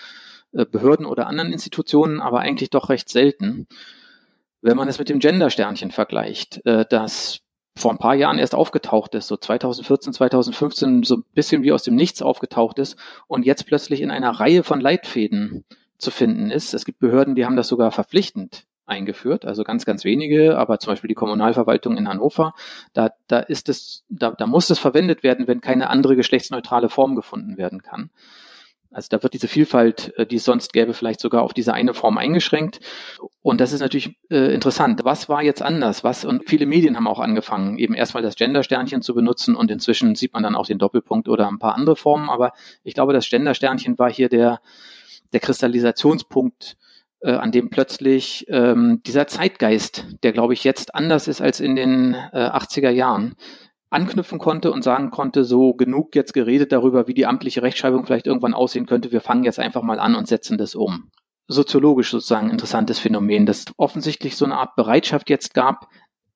[0.52, 3.68] äh, Behörden oder anderen Institutionen, aber eigentlich doch recht selten.
[4.61, 7.40] Wenn man es mit dem Gender-Sternchen vergleicht, äh, das
[7.82, 11.84] vor ein paar Jahren erst aufgetaucht ist, so 2014, 2015 so ein bisschen wie aus
[11.84, 12.98] dem Nichts aufgetaucht ist
[13.28, 15.66] und jetzt plötzlich in einer Reihe von Leitfäden
[15.98, 16.74] zu finden ist.
[16.74, 20.91] Es gibt Behörden, die haben das sogar verpflichtend eingeführt, also ganz, ganz wenige, aber zum
[20.91, 22.53] Beispiel die Kommunalverwaltung in Hannover,
[22.94, 27.16] da, da ist es, da, da muss es verwendet werden, wenn keine andere geschlechtsneutrale Form
[27.16, 28.10] gefunden werden kann.
[28.92, 31.94] Also da wird diese Vielfalt, äh, die es sonst gäbe, vielleicht sogar auf diese eine
[31.94, 32.82] Form eingeschränkt.
[33.42, 35.02] Und das ist natürlich äh, interessant.
[35.04, 36.04] Was war jetzt anders?
[36.04, 36.26] Was?
[36.26, 40.34] Und viele Medien haben auch angefangen, eben erstmal das Gender-Sternchen zu benutzen und inzwischen sieht
[40.34, 42.30] man dann auch den Doppelpunkt oder ein paar andere Formen.
[42.30, 42.52] Aber
[42.84, 44.60] ich glaube, das Gender-Sternchen war hier der,
[45.32, 46.78] der Kristallisationspunkt,
[47.22, 51.76] äh, an dem plötzlich ähm, dieser Zeitgeist, der glaube ich jetzt anders ist als in
[51.76, 53.36] den äh, 80er Jahren,
[53.92, 58.26] anknüpfen konnte und sagen konnte, so genug jetzt geredet darüber, wie die amtliche Rechtschreibung vielleicht
[58.26, 59.12] irgendwann aussehen könnte.
[59.12, 61.12] Wir fangen jetzt einfach mal an und setzen das um.
[61.48, 65.90] Soziologisch sozusagen interessantes Phänomen, dass offensichtlich so eine Art Bereitschaft jetzt gab,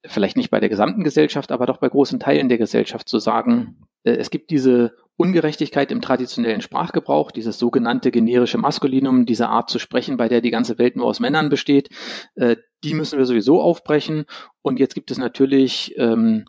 [0.06, 3.78] vielleicht nicht bei der gesamten Gesellschaft, aber doch bei großen Teilen der Gesellschaft zu sagen,
[4.04, 9.80] äh, es gibt diese Ungerechtigkeit im traditionellen Sprachgebrauch, dieses sogenannte generische Maskulinum, diese Art zu
[9.80, 11.90] sprechen, bei der die ganze Welt nur aus Männern besteht,
[12.36, 14.26] äh, die müssen wir sowieso aufbrechen.
[14.62, 16.46] Und jetzt gibt es natürlich ähm,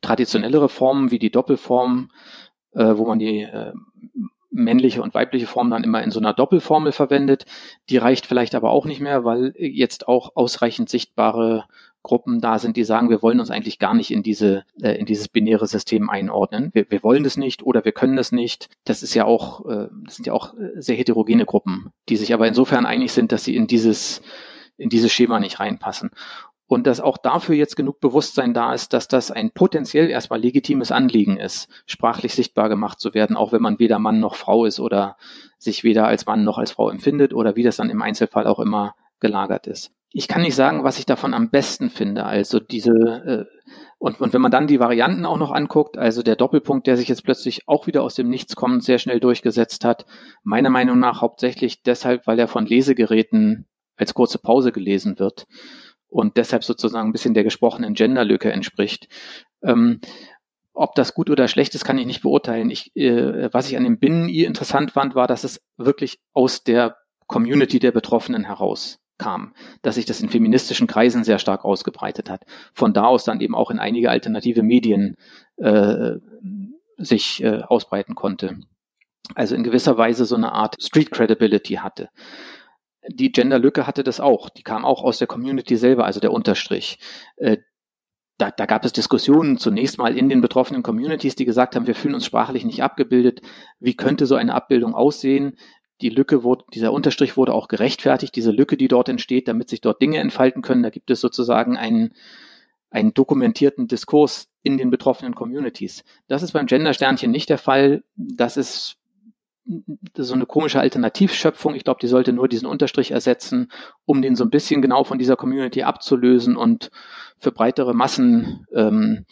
[0.00, 2.10] traditionellere Formen wie die Doppelform,
[2.72, 3.72] äh, wo man die äh,
[4.50, 7.44] männliche und weibliche Form dann immer in so einer Doppelformel verwendet.
[7.90, 11.64] Die reicht vielleicht aber auch nicht mehr, weil jetzt auch ausreichend sichtbare
[12.02, 15.06] Gruppen da sind, die sagen, wir wollen uns eigentlich gar nicht in diese äh, in
[15.06, 16.70] dieses binäre System einordnen.
[16.72, 18.68] Wir, wir wollen das nicht oder wir können das nicht.
[18.84, 22.32] Das ist ja auch äh, das sind ja auch äh, sehr heterogene Gruppen, die sich
[22.32, 24.22] aber insofern einig sind, dass sie in dieses
[24.76, 26.10] in dieses Schema nicht reinpassen
[26.66, 30.90] und dass auch dafür jetzt genug Bewusstsein da ist, dass das ein potenziell erstmal legitimes
[30.90, 34.80] Anliegen ist, sprachlich sichtbar gemacht zu werden, auch wenn man weder Mann noch Frau ist
[34.80, 35.16] oder
[35.58, 38.58] sich weder als Mann noch als Frau empfindet oder wie das dann im Einzelfall auch
[38.58, 39.92] immer gelagert ist.
[40.10, 42.24] Ich kann nicht sagen, was ich davon am besten finde.
[42.24, 43.44] Also diese äh,
[43.98, 47.08] und, und wenn man dann die Varianten auch noch anguckt, also der Doppelpunkt, der sich
[47.08, 50.04] jetzt plötzlich auch wieder aus dem Nichts kommend sehr schnell durchgesetzt hat,
[50.42, 53.66] meiner Meinung nach hauptsächlich deshalb, weil er von Lesegeräten
[53.96, 55.46] als kurze Pause gelesen wird
[56.08, 59.08] und deshalb sozusagen ein bisschen der gesprochenen Genderlücke entspricht.
[59.62, 60.00] Ähm,
[60.72, 62.70] ob das gut oder schlecht ist, kann ich nicht beurteilen.
[62.70, 66.96] Ich, äh, was ich an dem Binnen-I interessant fand, war, dass es wirklich aus der
[67.26, 72.42] Community der Betroffenen heraus kam, dass sich das in feministischen Kreisen sehr stark ausgebreitet hat.
[72.74, 75.16] Von da aus dann eben auch in einige alternative Medien
[75.56, 76.16] äh,
[76.98, 78.58] sich äh, ausbreiten konnte.
[79.34, 82.10] Also in gewisser Weise so eine Art Street Credibility hatte
[83.08, 84.48] die Genderlücke hatte das auch.
[84.48, 86.98] Die kam auch aus der Community selber, also der Unterstrich.
[87.36, 87.58] Äh,
[88.38, 91.94] da, da gab es Diskussionen zunächst mal in den betroffenen Communities, die gesagt haben, wir
[91.94, 93.40] fühlen uns sprachlich nicht abgebildet.
[93.80, 95.56] Wie könnte so eine Abbildung aussehen?
[96.02, 99.80] Die Lücke wurde, dieser Unterstrich wurde auch gerechtfertigt, diese Lücke, die dort entsteht, damit sich
[99.80, 100.82] dort Dinge entfalten können.
[100.82, 102.12] Da gibt es sozusagen einen,
[102.90, 106.04] einen dokumentierten Diskurs in den betroffenen Communities.
[106.28, 108.04] Das ist beim Gender-Sternchen nicht der Fall.
[108.16, 108.98] Das ist
[110.16, 111.74] so eine komische Alternativschöpfung.
[111.74, 113.72] Ich glaube, die sollte nur diesen Unterstrich ersetzen,
[114.04, 116.90] um den so ein bisschen genau von dieser Community abzulösen und
[117.38, 119.26] für breitere Massen ähm,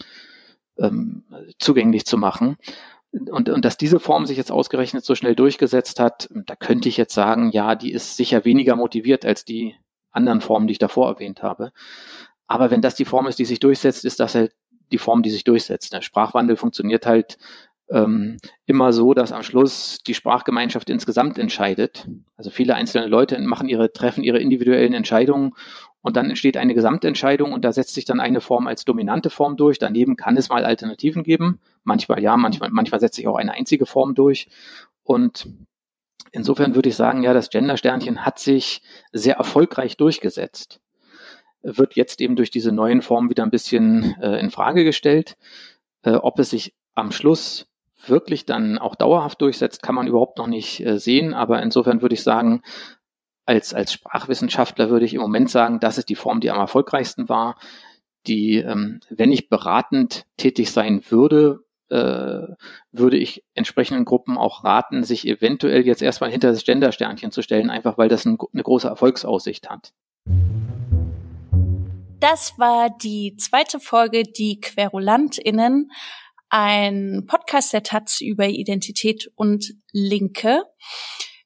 [0.78, 1.24] ähm,
[1.59, 2.56] zugänglich zu machen.
[3.12, 6.97] Und, und dass diese Form sich jetzt ausgerechnet so schnell durchgesetzt hat, da könnte ich
[6.97, 9.77] jetzt sagen, ja, die ist sicher weniger motiviert als die
[10.11, 11.73] anderen Formen, die ich davor erwähnt habe.
[12.48, 14.52] Aber wenn das die Form ist, die sich durchsetzt, ist das halt
[14.90, 15.93] die Form, die sich durchsetzt.
[15.93, 17.39] Der Sprachwandel funktioniert halt
[17.95, 22.09] ähm, immer so, dass am Schluss die Sprachgemeinschaft insgesamt entscheidet.
[22.37, 25.53] Also viele einzelne Leute machen ihre, treffen ihre individuellen Entscheidungen
[26.03, 29.57] und dann entsteht eine Gesamtentscheidung und da setzt sich dann eine Form als dominante Form
[29.57, 29.79] durch.
[29.79, 31.61] Daneben kann es mal Alternativen geben.
[31.85, 34.49] Manchmal ja, manchmal, manchmal setzt sich auch eine einzige Form durch.
[35.05, 35.47] Und
[36.33, 40.81] insofern würde ich sagen, ja, das Gender-Sternchen hat sich sehr erfolgreich durchgesetzt.
[41.62, 45.37] Wird jetzt eben durch diese neuen Formen wieder ein bisschen äh, in Frage gestellt.
[46.03, 47.66] Äh, ob es sich am Schluss
[48.09, 51.35] wirklich dann auch dauerhaft durchsetzt, kann man überhaupt noch nicht äh, sehen.
[51.35, 52.62] Aber insofern würde ich sagen,
[53.47, 57.28] als, als Sprachwissenschaftler würde ich im Moment sagen, das ist die Form, die am erfolgreichsten
[57.28, 57.56] war,
[58.26, 61.60] die, ähm, wenn ich beratend tätig sein würde,
[61.90, 62.55] äh,
[62.93, 67.70] würde ich entsprechenden Gruppen auch raten, sich eventuell jetzt erstmal hinter das Gender-Sternchen zu stellen,
[67.70, 69.93] einfach weil das ein, eine große Erfolgsaussicht hat.
[72.20, 75.90] Das war die zweite Folge, die QuerulantInnen
[76.49, 80.65] ein Podcast der Taz über Identität und Linke.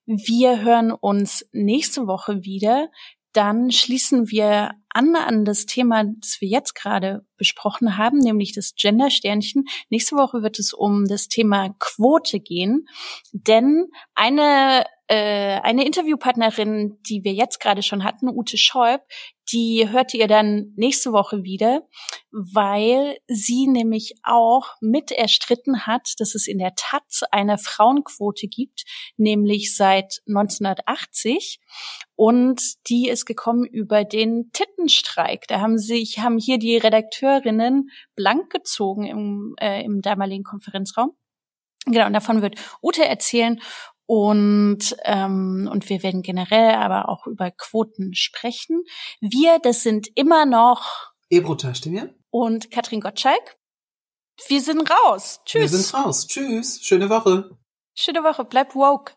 [0.06, 2.88] Wir hören uns nächste Woche wieder.
[3.32, 8.74] Dann schließen wir an an das Thema, das wir jetzt gerade besprochen haben, nämlich das
[8.74, 9.64] Gender-Sternchen.
[9.90, 12.86] Nächste Woche wird es um das Thema Quote gehen,
[13.32, 19.00] denn eine äh, eine Interviewpartnerin, die wir jetzt gerade schon hatten, Ute Scheub,
[19.52, 21.82] die hört ihr dann nächste Woche wieder,
[22.30, 28.84] weil sie nämlich auch mit erstritten hat, dass es in der Taz eine Frauenquote gibt,
[29.16, 31.60] nämlich seit 1980.
[32.14, 35.46] Und die ist gekommen über den Tittenstreik.
[35.48, 41.12] Da haben sich, haben hier die Redakteurinnen blank gezogen im, äh, im damaligen Konferenzraum.
[41.86, 43.60] Genau, und davon wird Ute erzählen.
[44.10, 48.84] Und, ähm, und wir werden generell aber auch über Quoten sprechen.
[49.20, 53.58] Wir, das sind immer noch Ebro Taschtemir und Katrin Gottschalk.
[54.46, 55.42] Wir sind raus.
[55.44, 55.72] Tschüss.
[55.72, 56.26] Wir sind raus.
[56.26, 56.80] Tschüss.
[56.82, 57.50] Schöne Woche.
[57.94, 58.46] Schöne Woche.
[58.46, 59.04] Bleib woke.